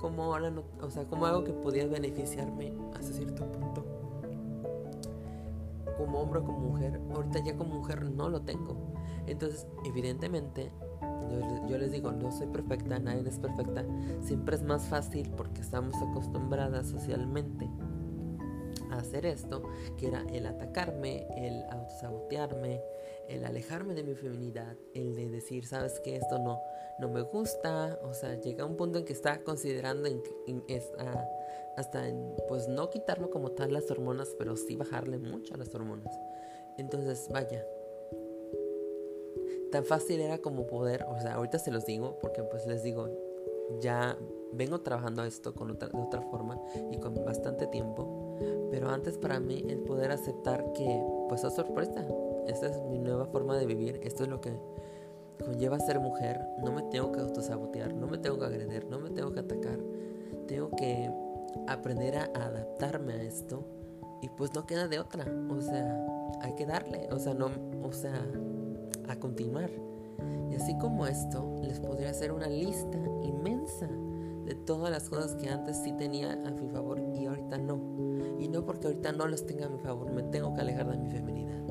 como 0.00 0.24
ahora 0.24 0.50
no, 0.50 0.64
o 0.80 0.90
sea, 0.90 1.04
como 1.04 1.26
algo 1.26 1.44
que 1.44 1.52
podía 1.52 1.86
beneficiarme 1.86 2.72
hasta 2.94 3.12
cierto 3.12 3.44
punto. 3.52 3.84
como 5.96 6.20
hombre 6.20 6.40
o 6.40 6.44
como 6.44 6.58
mujer, 6.58 6.98
ahorita 7.14 7.40
ya 7.44 7.56
como 7.56 7.76
mujer 7.76 8.10
no 8.10 8.30
lo 8.30 8.40
tengo. 8.40 8.94
Entonces, 9.26 9.66
evidentemente, 9.84 10.72
yo, 11.68 11.78
les 11.78 11.92
digo, 11.92 12.10
no 12.10 12.32
soy 12.32 12.46
perfecta, 12.46 12.98
nadie 12.98 13.28
es 13.28 13.38
perfecta. 13.38 13.84
Siempre 14.20 14.56
es 14.56 14.62
más 14.62 14.86
fácil 14.86 15.30
porque 15.36 15.60
estamos 15.60 15.94
acostumbradas 15.96 16.88
socialmente 16.88 17.68
hacer 18.98 19.26
esto, 19.26 19.62
que 19.98 20.08
era 20.08 20.24
el 20.32 20.46
atacarme, 20.46 21.26
el 21.36 21.62
autosabotearme, 21.70 22.82
el 23.28 23.44
alejarme 23.44 23.94
de 23.94 24.02
mi 24.02 24.14
feminidad, 24.14 24.76
el 24.94 25.14
de 25.14 25.28
decir, 25.28 25.66
sabes 25.66 26.00
que 26.00 26.16
esto 26.16 26.38
no, 26.38 26.60
no 26.98 27.08
me 27.08 27.22
gusta, 27.22 27.98
o 28.02 28.12
sea, 28.12 28.34
llega 28.40 28.64
un 28.64 28.76
punto 28.76 28.98
en 28.98 29.04
que 29.04 29.12
está 29.12 29.42
considerando 29.42 30.08
en, 30.08 30.22
hasta 31.76 32.04
pues 32.48 32.68
no 32.68 32.90
quitarlo 32.90 33.30
como 33.30 33.52
tal 33.52 33.72
las 33.72 33.90
hormonas, 33.90 34.34
pero 34.38 34.56
sí 34.56 34.76
bajarle 34.76 35.18
mucho 35.18 35.54
a 35.54 35.56
las 35.56 35.74
hormonas. 35.74 36.12
Entonces, 36.76 37.28
vaya, 37.30 37.64
tan 39.70 39.84
fácil 39.84 40.20
era 40.20 40.38
como 40.38 40.66
poder, 40.66 41.04
o 41.08 41.20
sea, 41.20 41.34
ahorita 41.34 41.58
se 41.58 41.70
los 41.70 41.86
digo, 41.86 42.18
porque 42.20 42.42
pues 42.42 42.66
les 42.66 42.82
digo, 42.82 43.08
ya 43.80 44.18
vengo 44.52 44.80
trabajando 44.80 45.24
esto 45.24 45.54
con 45.54 45.70
otra, 45.70 45.88
de 45.88 45.98
otra 45.98 46.22
forma 46.22 46.60
y 46.90 46.98
con 46.98 47.14
bastante 47.14 47.66
tiempo, 47.68 48.19
pero 48.70 48.90
antes 48.90 49.18
para 49.18 49.40
mí 49.40 49.64
el 49.68 49.80
poder 49.80 50.10
aceptar 50.10 50.72
que, 50.72 51.02
pues, 51.28 51.44
es 51.44 51.54
sorpresa, 51.54 52.06
esta 52.46 52.66
es 52.66 52.82
mi 52.82 52.98
nueva 52.98 53.26
forma 53.26 53.56
de 53.56 53.66
vivir, 53.66 54.00
esto 54.02 54.24
es 54.24 54.28
lo 54.28 54.40
que 54.40 54.52
conlleva 55.44 55.78
ser 55.80 56.00
mujer, 56.00 56.40
no 56.62 56.72
me 56.72 56.82
tengo 56.84 57.12
que 57.12 57.20
autosabotear, 57.20 57.94
no 57.94 58.06
me 58.06 58.18
tengo 58.18 58.38
que 58.38 58.44
agredir, 58.44 58.86
no 58.86 58.98
me 58.98 59.10
tengo 59.10 59.32
que 59.32 59.40
atacar, 59.40 59.78
tengo 60.46 60.70
que 60.76 61.10
aprender 61.66 62.16
a 62.16 62.24
adaptarme 62.34 63.14
a 63.14 63.22
esto 63.22 63.64
y 64.22 64.28
pues 64.28 64.54
no 64.54 64.66
queda 64.66 64.88
de 64.88 64.98
otra, 64.98 65.24
o 65.48 65.60
sea, 65.60 66.06
hay 66.42 66.54
que 66.54 66.66
darle, 66.66 67.08
o 67.10 67.18
sea, 67.18 67.34
no, 67.34 67.50
o 67.82 67.92
sea, 67.92 68.26
a 69.08 69.16
continuar. 69.16 69.70
Y 70.50 70.54
así 70.54 70.76
como 70.78 71.06
esto, 71.06 71.56
les 71.62 71.80
podría 71.80 72.10
hacer 72.10 72.32
una 72.32 72.48
lista 72.48 72.98
inmensa 73.22 73.88
de 74.50 74.56
todas 74.56 74.90
las 74.90 75.08
cosas 75.08 75.36
que 75.36 75.48
antes 75.48 75.76
sí 75.76 75.92
tenía 75.92 76.32
a 76.32 76.50
mi 76.50 76.66
favor 76.70 77.00
y 77.14 77.26
ahorita 77.26 77.56
no. 77.56 77.78
Y 78.40 78.48
no 78.48 78.66
porque 78.66 78.88
ahorita 78.88 79.12
no 79.12 79.28
los 79.28 79.46
tenga 79.46 79.66
a 79.66 79.68
mi 79.68 79.78
favor, 79.78 80.10
me 80.10 80.24
tengo 80.24 80.52
que 80.54 80.60
alejar 80.60 80.90
de 80.90 80.98
mi 80.98 81.08
feminidad. 81.08 81.62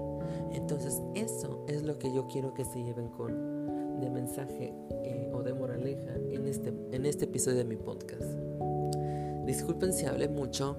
Entonces 0.54 1.02
eso 1.14 1.66
es 1.68 1.84
lo 1.84 2.00
que 2.00 2.14
yo 2.14 2.28
quiero 2.28 2.54
que 2.54 2.64
se 2.64 2.82
lleven 2.82 3.10
con 3.10 4.00
de 4.00 4.10
mensaje 4.10 4.74
eh, 5.04 5.30
o 5.34 5.44
de 5.44 5.54
moraleja 5.54 6.16
en 6.16 6.48
este, 6.48 6.74
en 6.94 7.06
este 7.06 7.26
episodio 7.26 7.58
de 7.58 7.66
mi 7.66 7.76
podcast. 7.76 8.24
Disculpen 9.46 9.92
si 9.92 10.06
hablé 10.06 10.30
mucho, 10.30 10.78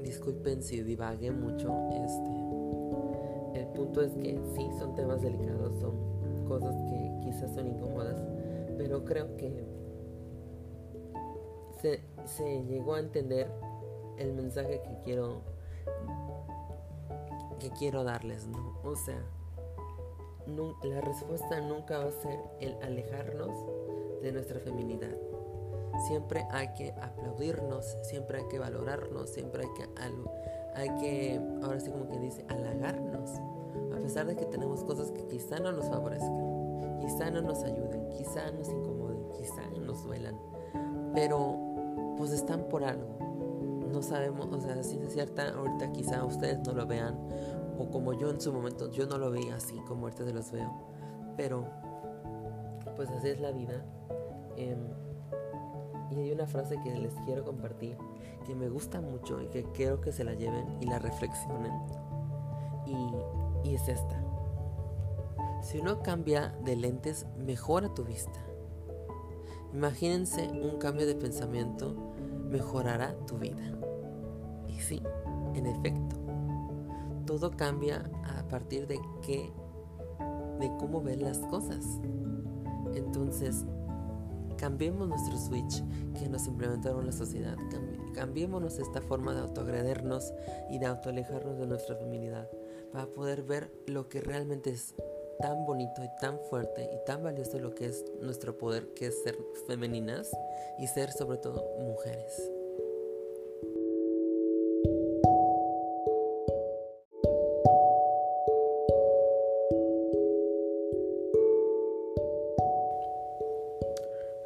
disculpen 0.00 0.62
si 0.62 0.80
divagué 0.84 1.32
mucho, 1.32 1.74
este, 1.90 3.58
el 3.60 3.66
punto 3.74 4.00
es 4.00 4.12
que 4.12 4.38
sí, 4.54 4.68
son 4.78 4.94
temas 4.94 5.22
delicados, 5.22 5.76
son 5.80 6.44
cosas 6.46 6.76
que 6.88 7.10
quizás 7.24 7.52
son 7.52 7.66
incómodas, 7.66 8.22
pero 8.78 9.04
creo 9.04 9.36
que 9.36 9.73
se, 12.24 12.62
llegó 12.64 12.94
a 12.94 13.00
entender 13.00 13.50
el 14.18 14.32
mensaje 14.32 14.80
que 14.82 14.98
quiero 15.04 15.42
que 17.58 17.70
quiero 17.70 18.04
darles, 18.04 18.46
¿no? 18.46 18.78
O 18.84 18.96
sea, 18.96 19.22
la 20.82 21.00
respuesta 21.00 21.60
nunca 21.60 21.98
va 21.98 22.06
a 22.06 22.12
ser 22.12 22.38
el 22.60 22.76
alejarnos 22.82 23.50
de 24.22 24.32
nuestra 24.32 24.60
feminidad. 24.60 25.16
Siempre 26.06 26.46
hay 26.50 26.74
que 26.74 26.92
aplaudirnos, 27.00 27.96
siempre 28.02 28.38
hay 28.38 28.48
que 28.48 28.58
valorarnos, 28.58 29.30
siempre 29.30 29.62
hay 29.62 29.68
que, 29.74 29.88
hay 30.74 30.88
que, 30.98 31.40
ahora 31.62 31.80
sí 31.80 31.90
como 31.90 32.08
que 32.08 32.18
dice, 32.18 32.44
halagarnos. 32.48 33.30
A 33.96 34.00
pesar 34.02 34.26
de 34.26 34.36
que 34.36 34.44
tenemos 34.46 34.82
cosas 34.84 35.10
que 35.12 35.24
quizá 35.26 35.60
no 35.60 35.72
nos 35.72 35.88
favorezcan, 35.88 36.98
quizá 37.00 37.30
no 37.30 37.42
nos 37.42 37.62
ayuden, 37.62 38.08
quizá 38.10 38.50
nos 38.50 38.68
incomoden, 38.68 39.28
quizá 39.38 39.62
nos 39.80 40.04
duelan, 40.04 40.36
pero 41.14 41.63
pues 42.16 42.30
están 42.32 42.68
por 42.68 42.84
algo. 42.84 43.18
No 43.92 44.02
sabemos, 44.02 44.48
o 44.52 44.60
sea, 44.60 44.82
si 44.82 44.98
es 44.98 45.12
cierta, 45.12 45.50
ahorita 45.50 45.92
quizá 45.92 46.24
ustedes 46.24 46.58
no 46.66 46.72
lo 46.72 46.86
vean 46.86 47.16
o 47.78 47.90
como 47.90 48.12
yo 48.12 48.30
en 48.30 48.40
su 48.40 48.52
momento, 48.52 48.90
yo 48.90 49.06
no 49.06 49.18
lo 49.18 49.30
veía 49.30 49.56
así 49.56 49.76
como 49.86 50.02
ahorita 50.02 50.24
se 50.24 50.32
los 50.32 50.52
veo, 50.52 50.72
pero 51.36 51.64
pues 52.96 53.10
así 53.10 53.28
es 53.28 53.40
la 53.40 53.50
vida. 53.50 53.84
Em, 54.56 54.78
y 56.10 56.16
hay 56.20 56.32
una 56.32 56.46
frase 56.46 56.80
que 56.82 56.94
les 56.94 57.12
quiero 57.24 57.44
compartir 57.44 57.96
que 58.46 58.54
me 58.54 58.68
gusta 58.68 59.00
mucho 59.00 59.40
y 59.40 59.46
que 59.46 59.64
quiero 59.72 60.00
que 60.00 60.12
se 60.12 60.22
la 60.22 60.34
lleven 60.34 60.76
y 60.80 60.86
la 60.86 60.98
reflexionen. 60.98 61.72
Y, 62.86 63.68
y 63.68 63.74
es 63.74 63.88
esta. 63.88 64.22
Si 65.62 65.78
uno 65.78 66.02
cambia 66.02 66.54
de 66.62 66.76
lentes, 66.76 67.26
mejora 67.38 67.92
tu 67.94 68.04
vista. 68.04 68.38
Imagínense 69.74 70.48
un 70.50 70.78
cambio 70.78 71.06
de 71.06 71.16
pensamiento 71.16 71.94
mejorará 72.48 73.14
tu 73.26 73.38
vida. 73.38 73.76
Y 74.68 74.80
sí, 74.80 75.02
en 75.54 75.66
efecto, 75.66 76.16
todo 77.26 77.50
cambia 77.50 78.08
a 78.38 78.46
partir 78.48 78.86
de 78.86 79.00
qué, 79.22 79.52
de 80.60 80.70
cómo 80.78 81.02
ves 81.02 81.20
las 81.20 81.38
cosas. 81.38 81.84
Entonces, 82.94 83.64
cambiemos 84.56 85.08
nuestro 85.08 85.36
switch 85.36 85.82
que 86.18 86.28
nos 86.28 86.46
implementaron 86.46 87.04
la 87.04 87.12
sociedad, 87.12 87.56
cambiémonos 88.14 88.78
esta 88.78 89.00
forma 89.00 89.34
de 89.34 89.40
autoagredernos 89.40 90.32
y 90.70 90.78
de 90.78 90.86
autoalejarnos 90.86 91.58
de 91.58 91.66
nuestra 91.66 91.96
feminidad 91.96 92.48
para 92.92 93.06
poder 93.06 93.42
ver 93.42 93.72
lo 93.88 94.08
que 94.08 94.20
realmente 94.20 94.70
es 94.70 94.94
tan 95.38 95.64
bonito 95.66 96.02
y 96.02 96.08
tan 96.20 96.38
fuerte 96.38 96.90
y 96.92 97.04
tan 97.04 97.22
valioso 97.22 97.58
lo 97.58 97.74
que 97.74 97.86
es 97.86 98.04
nuestro 98.20 98.56
poder, 98.58 98.88
que 98.94 99.06
es 99.06 99.22
ser 99.22 99.36
femeninas 99.66 100.30
y 100.78 100.86
ser 100.86 101.12
sobre 101.12 101.38
todo 101.38 101.64
mujeres. 101.80 102.50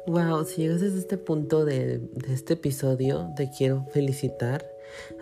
Wow, 0.09 0.43
si 0.43 0.63
llegas 0.63 0.81
a 0.81 0.87
este 0.87 1.19
punto 1.19 1.65
de, 1.65 2.01
este 2.29 2.53
episodio, 2.55 3.31
te 3.35 3.51
quiero 3.51 3.85
felicitar. 3.91 4.65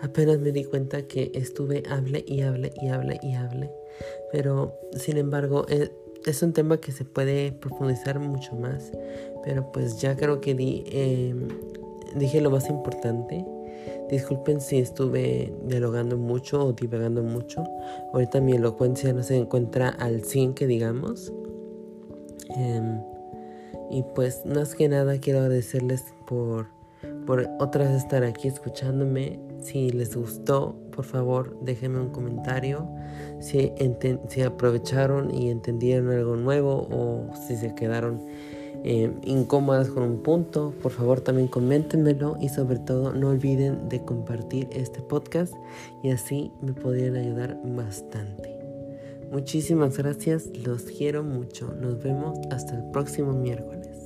Apenas 0.00 0.38
me 0.38 0.50
di 0.50 0.64
cuenta 0.64 1.02
que 1.02 1.30
estuve 1.34 1.82
hable 1.90 2.24
y 2.26 2.40
hable 2.40 2.72
y 2.80 2.88
hable 2.88 3.20
y 3.22 3.34
hable. 3.34 3.70
Pero, 4.32 4.74
sin 4.96 5.16
embargo, 5.16 5.66
es, 5.68 5.90
es 6.26 6.42
un 6.42 6.52
tema 6.52 6.78
que 6.78 6.92
se 6.92 7.04
puede 7.04 7.52
profundizar 7.52 8.18
mucho 8.18 8.54
más. 8.56 8.92
Pero 9.44 9.70
pues 9.72 10.00
ya 10.00 10.16
creo 10.16 10.40
que 10.40 10.54
di, 10.54 10.84
em, 10.86 11.48
dije 12.16 12.40
lo 12.40 12.50
más 12.50 12.68
importante. 12.68 13.44
Disculpen 14.10 14.60
si 14.60 14.78
estuve 14.78 15.52
dialogando 15.64 16.16
mucho 16.16 16.64
o 16.64 16.72
divagando 16.72 17.22
mucho. 17.22 17.64
Ahorita 18.12 18.40
mi 18.40 18.52
elocuencia 18.52 19.12
no 19.12 19.22
se 19.22 19.36
encuentra 19.36 19.88
al 19.88 20.24
100 20.24 20.54
que 20.54 20.66
digamos. 20.66 21.32
Eh, 22.56 23.00
y 23.90 24.02
pues 24.14 24.44
más 24.46 24.74
que 24.74 24.88
nada 24.88 25.18
quiero 25.18 25.40
agradecerles 25.40 26.04
por, 26.26 26.68
por 27.26 27.48
otra 27.58 27.84
vez 27.84 28.02
estar 28.02 28.24
aquí 28.24 28.48
escuchándome. 28.48 29.38
Si 29.60 29.90
les 29.90 30.16
gustó, 30.16 30.76
por 30.98 31.04
favor 31.04 31.56
déjenme 31.60 32.00
un 32.00 32.08
comentario. 32.08 32.88
Si, 33.38 33.72
aprovecharon 34.42 35.32
y 35.32 35.48
entendieron 35.48 36.10
algo 36.10 36.34
nuevo 36.34 36.88
o 36.90 37.30
si 37.46 37.54
se 37.54 37.72
quedaron 37.76 38.26
eh, 38.82 39.12
incómodas 39.22 39.90
con 39.90 40.02
un 40.02 40.24
punto, 40.24 40.74
por 40.82 40.90
favor 40.90 41.20
también 41.20 41.46
coméntenmelo 41.46 42.36
y 42.40 42.48
sobre 42.48 42.80
todo 42.80 43.12
no 43.12 43.28
olviden 43.28 43.88
de 43.88 44.04
compartir 44.04 44.66
este 44.72 45.00
podcast 45.00 45.54
y 46.02 46.10
así 46.10 46.50
me 46.62 46.72
podrían 46.72 47.14
ayudar 47.14 47.60
bastante. 47.62 48.58
Muchísimas 49.30 49.96
gracias, 49.98 50.48
los 50.64 50.82
quiero 50.82 51.22
mucho. 51.22 51.72
Nos 51.80 52.02
vemos 52.02 52.40
hasta 52.50 52.74
el 52.74 52.90
próximo 52.90 53.34
miércoles. 53.34 53.97